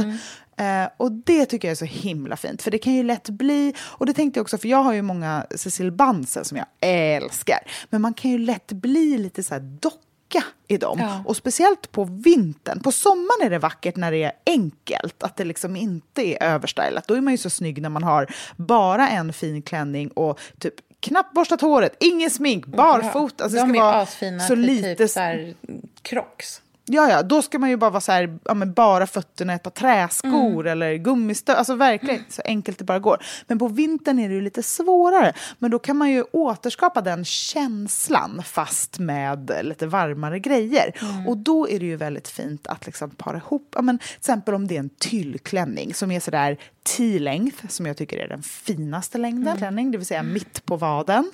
[0.58, 3.74] Eh, och det tycker jag är så himla fint, för det kan ju lätt bli,
[3.80, 7.60] och det tänkte jag också, för jag har ju många Cecil Bansen som jag älskar,
[7.89, 10.99] men man kan ju lätt bli lite så här docka i dem.
[10.99, 11.24] Ja.
[11.26, 12.80] Och speciellt på vintern.
[12.80, 17.08] På sommaren är det vackert när det är enkelt, att det liksom inte är överstylat.
[17.08, 20.74] Då är man ju så snygg när man har bara en fin klänning och typ
[20.99, 23.43] knappt borstat håret, ingen smink, barfota.
[23.43, 25.54] Alltså det De ska vara asfina så lite typ så här
[26.01, 26.62] crocs.
[26.86, 29.71] Ja, ja, då ska man ju bara vara så här, ja, bara fötterna, ett par
[29.71, 31.59] träskor eller gummistövlar.
[31.59, 33.17] Alltså verkligen så enkelt det bara går.
[33.47, 35.34] Men på vintern är det ju lite svårare.
[35.59, 40.93] Men då kan man ju återskapa den känslan fast med lite varmare grejer.
[41.27, 44.53] Och då är det ju väldigt fint att liksom para ihop, ja, men, till exempel
[44.53, 46.57] om det är en tyllklänning som är sådär
[46.97, 51.31] T-length, som jag tycker är den finaste längden klänning, det vill säga mitt på vaden.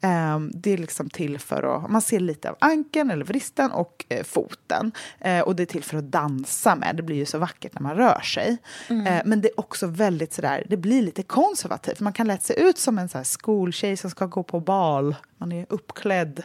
[0.00, 4.04] Ehm, det är liksom till för att, man ser lite av ankeln eller vristen och
[4.08, 4.92] eh, foten.
[5.18, 7.82] Eh, och det är till för att dansa med, det blir ju så vackert när
[7.82, 8.58] man rör sig.
[8.88, 12.00] Eh, men det är också väldigt sådär, det blir lite konservativt.
[12.00, 15.16] Man kan lätt se ut som en så här skoltjej som ska gå på bal,
[15.36, 16.42] man är uppklädd.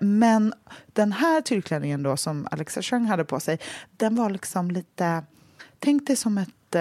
[0.00, 0.54] Men
[0.92, 3.58] den här tyllklänningen då som Alexa Chung hade på sig,
[3.96, 5.22] den var liksom lite,
[5.78, 6.76] tänk dig som ett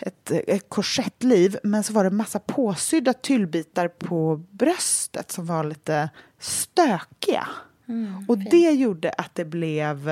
[0.00, 6.10] ett, ett korsettliv, men så var det massa påsydda tyllbitar på bröstet som var lite
[6.38, 7.48] stökiga.
[8.28, 10.08] och det gjorde att det blev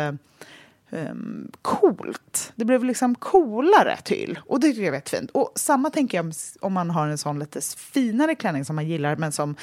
[0.91, 2.53] um, coolt.
[2.55, 4.39] Det blev liksom coolare tyll.
[4.47, 5.31] Och det tycker jag är fint.
[5.31, 8.89] Och samma tänker jag om, om man har en sån lite finare klänning som man
[8.89, 9.57] gillar, men som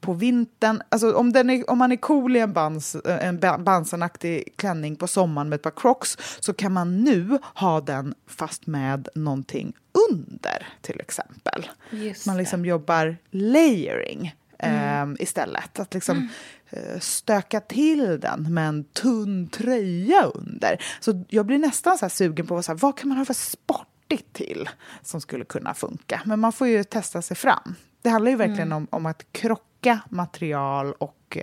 [0.00, 4.54] på vintern, alltså om, är, om man är cool i en, bans, en ba- bansenaktig
[4.56, 9.08] klänning på sommaren med ett par crocs så kan man nu ha den fast med
[9.14, 9.72] någonting
[10.10, 11.66] under till exempel.
[11.90, 15.78] Just man liksom jobbar layering ehm, istället.
[15.78, 16.28] Att liksom
[16.70, 20.82] eh, stöka till den med en tunn tröja under.
[21.00, 23.95] Så jag blir nästan så sugen på så här, vad kan man ha för sportigt
[24.32, 24.68] till
[25.02, 26.22] som skulle kunna funka.
[26.24, 27.74] Men man får ju testa sig fram.
[28.02, 31.38] Det handlar ju verkligen om, om att krocka material och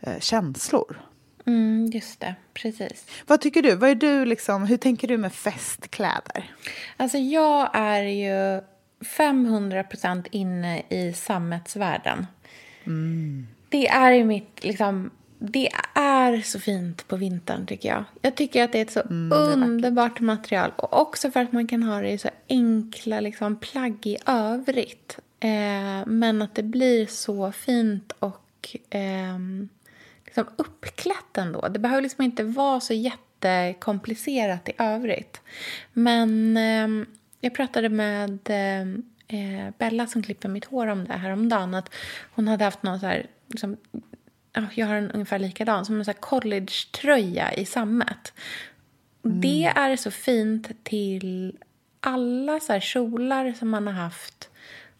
[0.00, 1.00] eh, känslor.
[1.46, 3.06] Mm, just det, precis.
[3.26, 3.74] Vad tycker du?
[3.74, 6.54] Vad är du liksom, hur tänker du med festkläder?
[6.96, 8.62] Alltså jag är ju
[9.00, 12.26] 500% inne i sammetsvärlden.
[13.68, 15.10] Det är ju mitt, liksom,
[15.44, 18.04] det är så fint på vintern tycker jag.
[18.22, 20.72] Jag tycker att det är ett så underbart material.
[20.76, 25.18] Och också för att man kan ha det i så enkla liksom, plagg i övrigt.
[25.40, 29.68] Eh, men att det blir så fint och ehm,
[30.24, 31.68] liksom uppklätt ändå.
[31.68, 35.40] Det behöver liksom inte vara så jättekomplicerat i övrigt.
[35.92, 37.06] Men eh,
[37.40, 41.74] jag pratade med eh, Bella som klipper mitt hår om det här om dagen.
[41.74, 41.94] Att
[42.34, 43.76] hon hade haft någon så här, liksom,
[44.74, 48.32] jag har en ungefär likadan, som en så college-tröja i sammet.
[49.22, 51.56] Det är så fint till
[52.00, 54.50] alla så här kjolar som man har haft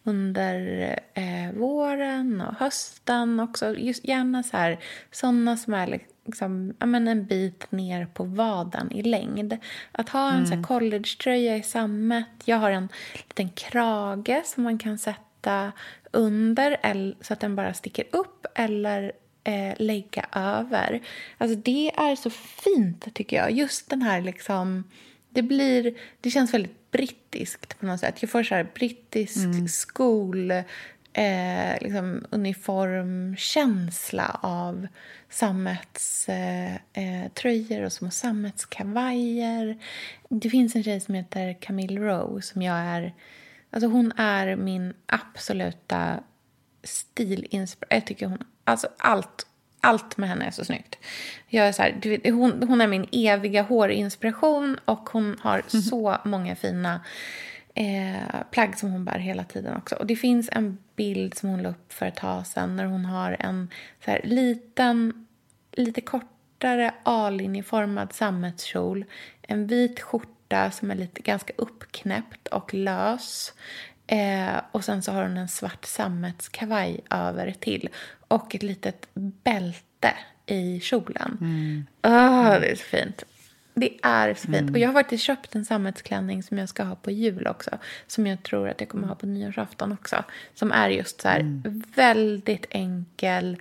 [0.03, 3.75] under eh, våren och hösten också.
[3.77, 4.79] Just gärna så här,
[5.11, 9.57] såna som är liksom, ja, men en bit ner på vaden i längd.
[9.91, 12.27] Att ha en så här collegetröja i sammet.
[12.45, 15.71] Jag har en liten krage som man kan sätta
[16.11, 19.11] under eller, så att den bara sticker upp eller
[19.43, 21.01] eh, lägga över.
[21.37, 23.51] Alltså det är så fint tycker jag.
[23.51, 24.83] Just den här liksom...
[25.29, 28.21] Det, blir, det känns väldigt brittiskt på något sätt.
[28.21, 30.51] Jag får så här brittisk skol
[31.13, 34.87] eh, liksom uniformkänsla av
[35.29, 39.77] sammetströjor eh, tröjor och små sammetskavajer.
[40.29, 43.13] Det finns en tjej som heter Camille Rowe som jag är...
[43.69, 46.19] Alltså hon är min absoluta
[46.83, 47.87] stilinspiration.
[47.89, 48.43] Jag tycker hon...
[48.63, 49.47] Alltså allt,
[49.81, 50.97] allt med henne är så snyggt.
[51.47, 55.81] Jag är så här, vet, hon, hon är min eviga hårinspiration och hon har mm.
[55.81, 57.01] så många fina
[57.73, 59.95] eh, plagg som hon bär hela tiden också.
[59.95, 63.05] Och det finns en bild som hon la upp för ett tag sedan när hon
[63.05, 63.69] har en
[64.05, 65.27] så här, liten,
[65.71, 69.05] lite kortare A-linjeformad sammetskjol,
[69.41, 73.53] en vit skjorta som är lite ganska uppknäppt och lös.
[74.07, 77.89] Eh, och sen så har hon en svart sammetskavaj över till
[78.27, 80.13] och ett litet bälte
[80.45, 81.37] i kjolen.
[81.41, 81.85] Mm.
[82.03, 83.23] Oh, det är så fint.
[83.73, 84.55] Det är så fint.
[84.55, 84.73] Mm.
[84.73, 87.77] Och jag har faktiskt köpt en sammetsklänning som jag ska ha på jul också.
[88.07, 90.23] Som jag tror att jag kommer ha på nyårsafton också.
[90.53, 91.83] Som är just så här mm.
[91.95, 93.57] väldigt enkel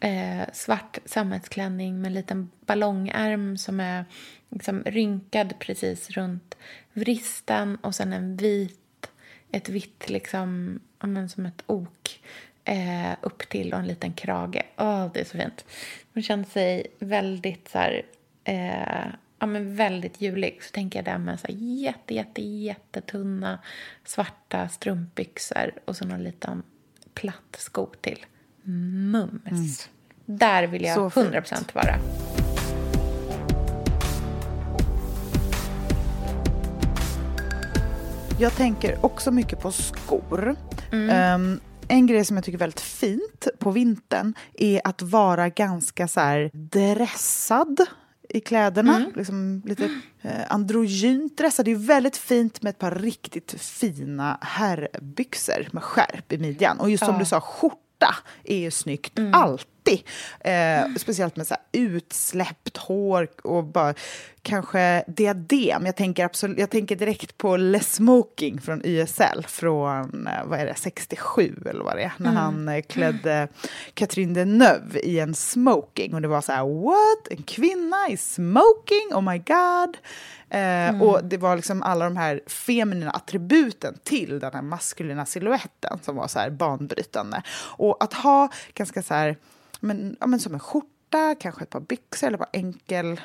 [0.00, 4.04] eh, svart sammetsklänning med en liten ballongärm som är
[4.48, 6.56] liksom rynkad precis runt
[6.92, 8.79] vristen och sen en vit,
[9.52, 10.80] ett vitt liksom,
[11.28, 12.20] som ett ok
[12.64, 14.62] eh, upp till och en liten krage.
[14.76, 15.64] Åh, oh, det är så fint.
[16.14, 18.02] Hon känner sig väldigt så här,
[18.44, 19.06] eh,
[19.38, 20.58] ja, men väldigt julig.
[20.62, 23.58] Så tänker jag där med så här jätte, jätte, jättetunna
[24.04, 26.62] svarta strumpbyxor och så någon liten
[27.14, 28.26] platt sko till.
[28.62, 29.44] Mums.
[29.46, 30.38] Mm.
[30.38, 31.98] Där vill jag så 100 procent vara.
[38.40, 40.56] Jag tänker också mycket på skor.
[40.92, 41.34] Mm.
[41.34, 46.08] Um, en grej som jag tycker är väldigt fint på vintern är att vara ganska
[46.08, 47.80] så här dressad
[48.28, 48.96] i kläderna.
[48.96, 49.12] Mm.
[49.16, 49.84] Liksom lite
[50.22, 51.64] eh, androgynt dressad.
[51.64, 56.80] Det är väldigt fint med ett par riktigt fina herrbyxor med skärp i midjan.
[56.80, 57.18] Och just som ja.
[57.18, 58.14] du sa, skjorta
[58.44, 59.34] är ju snyggt mm.
[59.34, 60.06] alltid alltid.
[60.40, 63.94] Eh, speciellt med så utsläppt hår och bara
[64.42, 65.86] kanske diadem.
[65.86, 70.66] Jag tänker, absolut, jag tänker direkt på Les Smoking från YSL från eh, vad är
[70.66, 72.12] det, 67 eller vad det är.
[72.16, 72.42] När mm.
[72.42, 73.48] han eh, klädde
[73.94, 76.14] Catherine Deneuve i en smoking.
[76.14, 77.28] Och det var så här, what?
[77.30, 79.14] En kvinna i smoking?
[79.14, 79.96] Oh my god.
[80.50, 81.02] Eh, mm.
[81.02, 86.16] Och det var liksom alla de här feminina attributen till den här maskulina siluetten som
[86.16, 87.42] var så här banbrytande.
[87.76, 89.36] Och att ha ganska så här
[89.80, 93.20] men, ja, men som en skjorta, kanske ett par byxor eller bara enkel,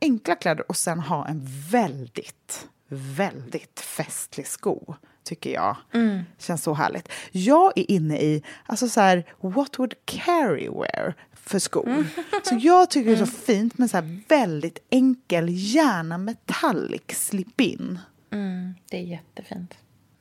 [0.00, 4.94] enkla kläder och sen ha en väldigt, väldigt festlig sko
[5.26, 5.76] tycker jag.
[5.92, 6.22] Mm.
[6.38, 7.08] Känns så härligt.
[7.32, 11.88] Jag är inne i, alltså så här, what would Carrie wear för skor?
[11.88, 12.04] Mm.
[12.42, 17.98] Så jag tycker det är så fint med så här väldigt enkel, gärna metallic slip-in.
[18.30, 19.74] Mm, det är jättefint.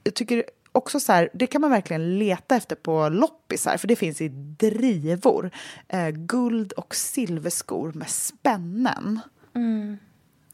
[0.03, 0.43] Jag tycker
[0.75, 4.27] också så här, det kan man verkligen leta efter på loppisar, för det finns i
[4.59, 5.51] drivor.
[5.87, 9.19] Eh, guld och silverskor med spännen.
[9.55, 9.97] Mm.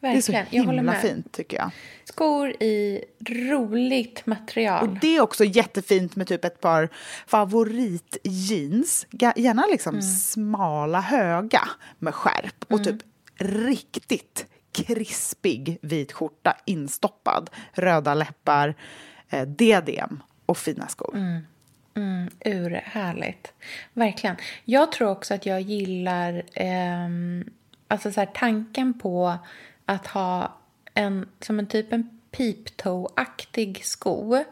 [0.01, 0.45] Verkligen.
[0.51, 1.71] Det är så himla fint tycker jag.
[2.05, 4.87] Skor i roligt material.
[4.87, 6.89] Och det är också jättefint med typ ett par
[7.27, 9.05] favoritjeans.
[9.35, 10.01] Gärna liksom mm.
[10.01, 11.69] smala, höga
[11.99, 12.65] med skärp.
[12.67, 12.83] Och mm.
[12.83, 13.07] typ
[13.37, 17.49] riktigt krispig vit skjorta instoppad.
[17.73, 18.75] Röda läppar
[19.31, 21.15] eh, diadem och fina skor.
[21.15, 21.41] Mm.
[21.93, 23.53] Mm, urhärligt.
[23.93, 24.35] Verkligen.
[24.65, 27.09] Jag tror också att jag gillar eh,
[27.87, 29.37] alltså så här, tanken på
[29.85, 30.57] att ha
[30.93, 34.43] en, som en typ en peeptoe-aktig sko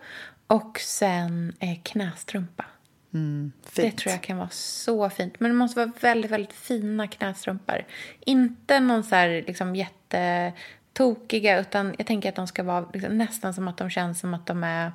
[0.48, 2.66] och sen eh, knästrumpa.
[3.14, 5.40] Mm, det tror jag kan vara så fint.
[5.40, 7.86] Men det måste vara väldigt, väldigt fina knästrumpor.
[8.20, 10.54] Inte någon så här liksom jätte
[11.00, 14.34] tokiga utan jag tänker att de ska vara liksom, nästan som att de känns som
[14.34, 14.92] att de är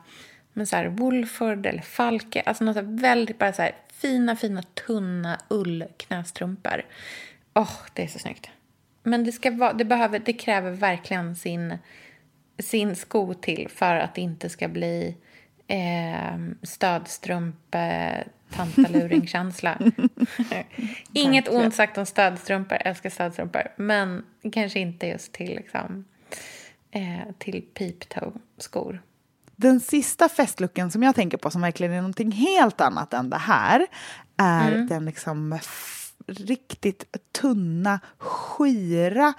[0.53, 2.43] men så här, Wolford eller Falke.
[2.47, 6.83] Alltså något väldigt bara så här, fina, fina, tunna ullknästrumpor.
[7.55, 8.51] Åh, oh, det är så snyggt.
[9.03, 11.79] Men det, ska vara, det, behöver, det kräver verkligen sin,
[12.59, 15.17] sin sko till för att det inte ska bli
[15.67, 18.25] eh, stödstrumpe
[18.57, 19.79] tantaluring-känsla.
[21.13, 23.63] Inget ont sagt om stödstrumpor, älskar stödstrumpor.
[23.77, 26.05] Men kanske inte just till, liksom,
[26.91, 29.03] eh, till peep-toe-skor.
[29.57, 33.39] Den sista festlucken som jag tänker på som verkligen är någonting helt annat än det
[33.39, 33.87] här
[34.37, 34.87] är mm.
[34.87, 35.59] den liksom
[36.27, 37.05] riktigt
[37.41, 39.35] tunna, skira,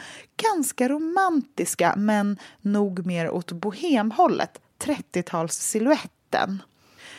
[0.54, 6.60] ganska romantiska men nog mer åt bohemhållet 30-talssiluetten.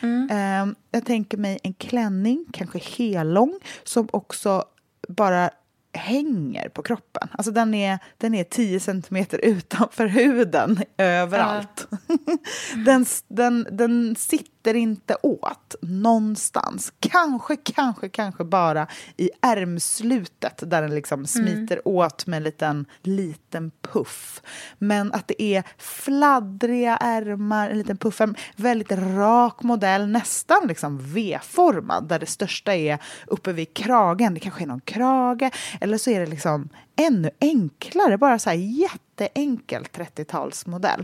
[0.01, 0.29] Mm.
[0.31, 4.65] Ehm, jag tänker mig en klänning, kanske hellång, som också
[5.09, 5.51] bara
[5.93, 7.29] hänger på kroppen.
[7.33, 11.89] Alltså den är, den är 10 centimeter utanför huden överallt.
[12.09, 12.39] Mm.
[12.85, 16.93] den, den, den sitter smiter inte åt någonstans.
[17.01, 18.87] Kanske, kanske, kanske bara
[19.17, 24.43] i ärmslutet där den liksom smiter åt med en liten, liten puff.
[24.79, 32.09] Men att det är fladdriga ärmar, en liten puffärm, väldigt rak modell, nästan liksom V-formad
[32.09, 34.35] där det största är uppe vid kragen.
[34.35, 35.51] Det kanske är någon krage
[35.81, 41.01] eller så är det liksom ännu enklare, bara så här jätteenkel 30-talsmodell.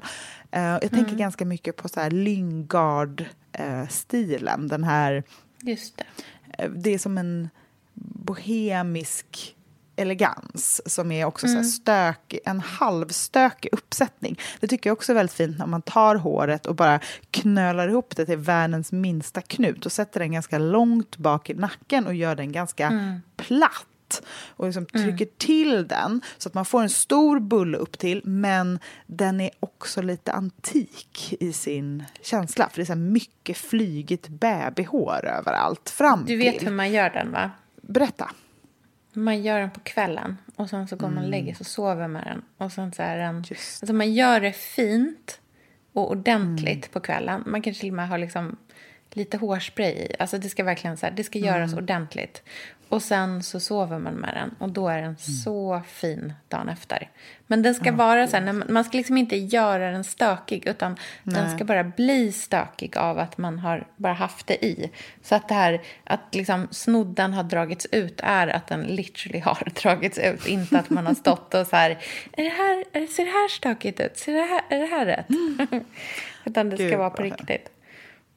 [0.57, 1.17] Uh, jag tänker Mm.
[1.17, 5.23] ganska mycket på så här Lyngard-stilen, den här...
[5.61, 6.05] Just det.
[6.59, 7.49] eh, det är som en
[7.95, 9.57] bohemisk
[9.97, 11.71] elegans som är också så här Mm.
[11.71, 14.39] stök, en halvstökig uppsättning.
[14.61, 18.17] Det tycker jag också är väldigt fint när man tar håret och bara knölar ihop
[18.17, 22.35] det till världens minsta knut och sätter den ganska långt bak i nacken och gör
[22.37, 23.21] den ganska Mm.
[23.37, 23.87] platt
[24.47, 28.79] och liksom trycker till den så att man får en stor bulle upp till men
[29.07, 35.25] den är också lite antik i sin känsla för det är så mycket flygigt bebishår
[35.27, 37.51] överallt fram Du vet hur man gör den, va?
[37.83, 38.31] Berätta.
[39.13, 41.31] Man gör den på kvällen och sen så går man och Mm.
[41.31, 42.43] lägger sig och sover med den.
[42.67, 43.37] Och sen så är den...
[43.37, 45.41] Alltså man gör det fint
[45.93, 46.93] och ordentligt Mm.
[46.93, 47.43] på kvällen.
[47.47, 48.57] Man kan till och med ha liksom
[49.17, 50.15] lite hårspray i.
[50.19, 51.85] Alltså det ska verkligen så här, det ska göras Mm.
[51.85, 52.43] ordentligt.
[52.89, 55.17] Och sen så sover man med den och då är den Mm.
[55.17, 57.11] så fin dagen efter.
[57.47, 61.45] Men den ska vara så här, man, ska liksom inte göra den stökig utan den
[61.47, 61.55] Nej.
[61.57, 64.91] ska bara bli stökig av att man har bara haft det i.
[65.23, 69.69] Så att det här att liksom snodden har dragits ut är att den literally har
[69.83, 70.47] dragits ut.
[70.47, 71.91] Inte att man har stått och så här,
[72.33, 74.17] är det här är- ser det här stökigt ut?
[74.19, 75.27] Ser det här, är det här rätt?
[76.45, 77.69] utan det ska Gud, vara på riktigt.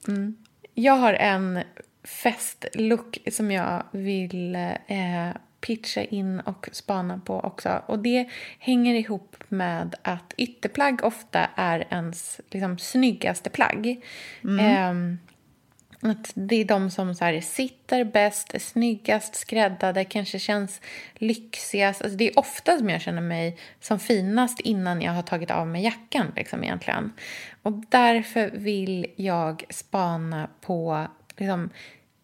[0.08, 0.36] Mm.
[0.78, 1.60] Jag har en
[2.04, 5.30] festlook som jag vill eh,
[5.62, 7.82] pitcha in och spana på också.
[7.86, 14.04] Och det hänger ihop med att ytterplagg ofta är ens liksom, snyggaste plagg.
[14.60, 15.20] Ehm,
[16.10, 20.82] att det är de som så här, sitter bäst, är snyggast skräddade, kanske känns
[21.14, 22.02] lyxigast.
[22.02, 25.68] Alltså det är ofta som jag känner mig som finast innan jag har tagit av
[25.68, 26.32] mig jackan.
[26.36, 27.14] Liksom, egentligen.
[27.62, 31.70] Och därför vill jag spana på liksom,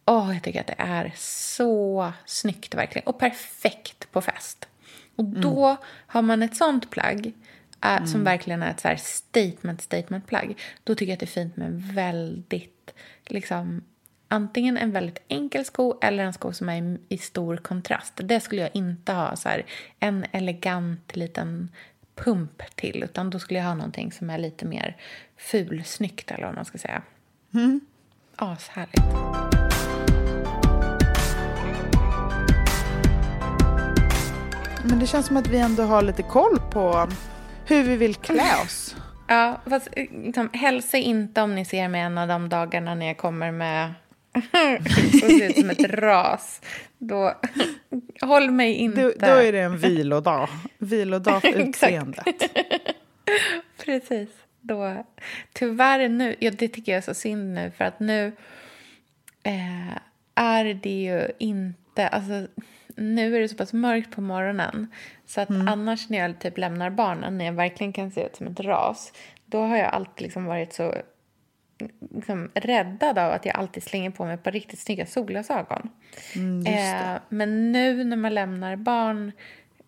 [0.06, 3.06] Åh, jag tycker att det är så snyggt verkligen.
[3.06, 4.68] Och perfekt på fest.
[5.16, 5.76] Och då
[6.06, 7.32] har man ett sånt plagg
[7.84, 10.58] eh, som verkligen är ett så här statement, statement-plagg.
[10.84, 12.94] Då tycker jag att det är fint med en väldigt,
[13.26, 13.82] liksom,
[14.34, 18.12] antingen en väldigt enkel sko eller en sko som är i, stor kontrast.
[18.16, 19.66] Det skulle jag inte ha så här,
[20.00, 21.70] en elegant liten
[22.14, 24.96] pump till, utan då skulle jag ha någonting som är lite mer
[25.36, 27.02] fulsnyggt eller vad man ska säga.
[27.54, 27.80] Mm.
[28.36, 29.04] Ashärligt.
[34.84, 37.08] Men det känns som att vi ändå har lite koll på
[37.66, 38.96] hur vi vill klä oss.
[39.28, 43.06] Ja, fast eh, liksom, hälsa inte om ni ser mig en av de dagarna när
[43.06, 43.94] jag kommer med
[45.20, 46.60] så ser ut som ett ras.
[46.98, 47.34] Då,
[48.20, 49.02] håll mig inte...
[49.02, 50.48] Då, då är det en vilodag.
[50.78, 52.26] Vilodag för utseendet.
[53.84, 54.28] Precis.
[54.60, 55.04] Då,
[55.52, 58.32] tyvärr nu, ja, det tycker jag är så synd nu för att nu
[59.42, 59.98] eh,
[60.34, 62.46] är det ju inte, alltså
[62.96, 64.86] nu är det så pass mörkt på morgonen
[65.26, 68.46] så att annars när jag typ lämnar barnen, när jag verkligen kan se ut som
[68.46, 69.12] ett ras,
[69.46, 70.94] då har jag alltid liksom varit så
[72.14, 75.90] liksom, räddad av att jag alltid slänger på mig på riktigt snygga solglasögon.
[76.34, 76.66] Mm.
[76.66, 79.32] Eh, men nu när man lämnar barn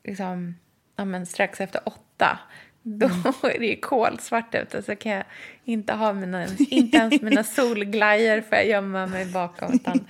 [0.04, 0.54] liksom,
[0.96, 2.38] ja, men strax efter åtta
[2.82, 3.20] då Mm.
[3.42, 5.24] är det ju kolsvart ute så kan jag
[5.64, 10.06] inte ha mina, inte ens mina solglajjor för jag gömma mig bakom utan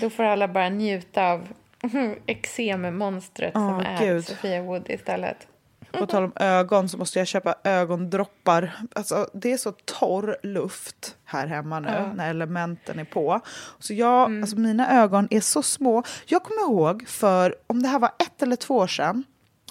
[0.00, 1.48] då får alla bara njuta av
[2.26, 4.24] eksemmonstret som Åh, är Gud.
[4.24, 5.47] Sofia Wood istället.
[5.92, 8.76] På tal om ögon så måste jag köpa ögondroppar.
[8.94, 12.12] Alltså, det är så torr luft här hemma nu Ja.
[12.14, 13.40] när elementen är på.
[13.78, 16.02] Så jag, alltså, mina ögon är så små.
[16.26, 19.24] Jag kommer ihåg för, om det här var ett eller två år sedan,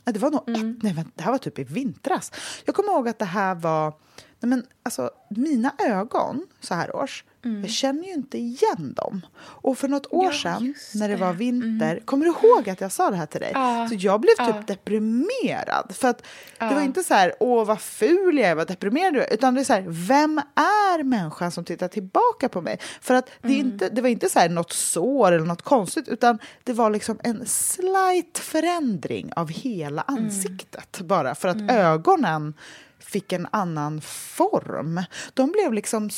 [0.06, 2.32] nej, det var nog ett, nej, vänta, det här var typ i vintras.
[2.66, 3.94] Jag kommer ihåg att det här var,
[4.40, 7.24] nej, men, alltså, mina ögon så här års,
[7.62, 9.26] Jag känner ju inte igen dem.
[9.40, 11.18] Och för något år Ja, sedan när det det.
[11.18, 11.28] Mm.
[11.28, 13.52] var vinter, kommer du ihåg att jag sa det här till dig?
[13.54, 13.88] Ja.
[13.90, 14.64] Så jag blev typ Ja.
[14.68, 15.96] deprimerad.
[15.96, 16.26] För att det
[16.60, 16.74] Ja.
[16.74, 19.34] var inte så här, åh vad ful jag är, vad deprimerad du är.
[19.34, 22.80] Utan det är så här, vem är människan som tittar tillbaka på mig?
[23.02, 23.60] För att det, Mm.
[23.68, 27.20] inte, det var inte så här något sår eller något konstigt, utan det var liksom
[27.24, 30.24] en slight förändring av hela Mm.
[30.26, 31.00] ansiktet.
[31.02, 32.54] Bara för att ögonen
[33.00, 35.02] fick en annan form.
[35.34, 36.10] De blev liksom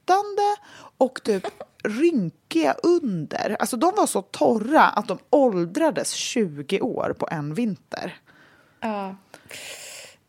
[0.00, 0.56] sluttande
[0.98, 1.46] och typ
[1.84, 3.56] rynkiga under.
[3.60, 8.14] Alltså de var så torra att de åldrades 20 år på en vinter.
[8.80, 9.16] Ja.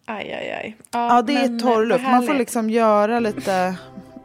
[0.05, 0.78] Aj, aj, aj.
[0.91, 2.03] Ja, det men är torr luft.
[2.03, 3.76] Man får liksom göra lite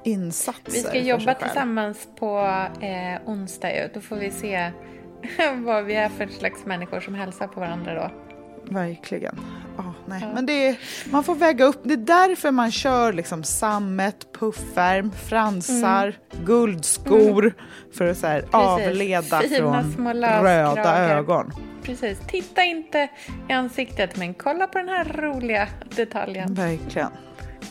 [0.05, 0.73] insatser.
[0.73, 2.39] Vi ska jobba tillsammans på
[2.81, 3.89] eh, onsdag ju.
[3.95, 4.73] Då får vi se
[5.55, 8.26] vad vi är för slags människor som hälsar på varandra då.
[8.71, 9.41] Verkligen.
[9.77, 10.29] Ja, nej.
[10.35, 10.77] Men det är,
[11.11, 11.81] man får väga upp.
[11.83, 16.15] Det är därför man kör liksom sammet, puffärm, fransar,
[16.45, 17.55] guldskor.
[17.93, 21.53] För att så här avleda Fina från röda ögon.
[21.83, 22.19] Precis.
[22.29, 23.09] Titta inte
[23.49, 26.55] i ansiktet, men kolla på den här roliga detaljen.
[26.55, 27.11] Verkligen.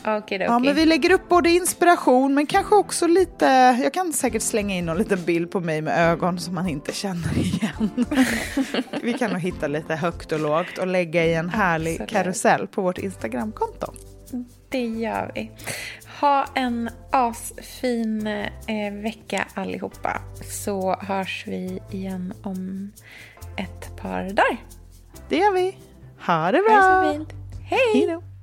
[0.04, 3.46] Okej, Ja, men vi lägger upp både inspiration men kanske också lite,
[3.82, 6.92] jag kan säkert slänga in någon liten bild på mig med ögon som man inte
[6.92, 8.06] känner igen.
[9.02, 12.10] vi kan nog hitta lite högt och lågt och lägga i en härlig Absolut.
[12.10, 13.92] karusell på vårt Instagramkonto.
[14.68, 15.50] Det gör vi.
[16.20, 20.20] Ha en asfin eh, vecka allihopa.
[20.44, 22.92] Så hörs vi igen om
[23.56, 24.56] ett par dagar.
[25.28, 25.76] Det gör vi.
[26.26, 27.04] Ha det Ha det bra!
[27.04, 27.32] så fint.
[27.64, 27.78] Hej!
[27.94, 28.35] Hej då!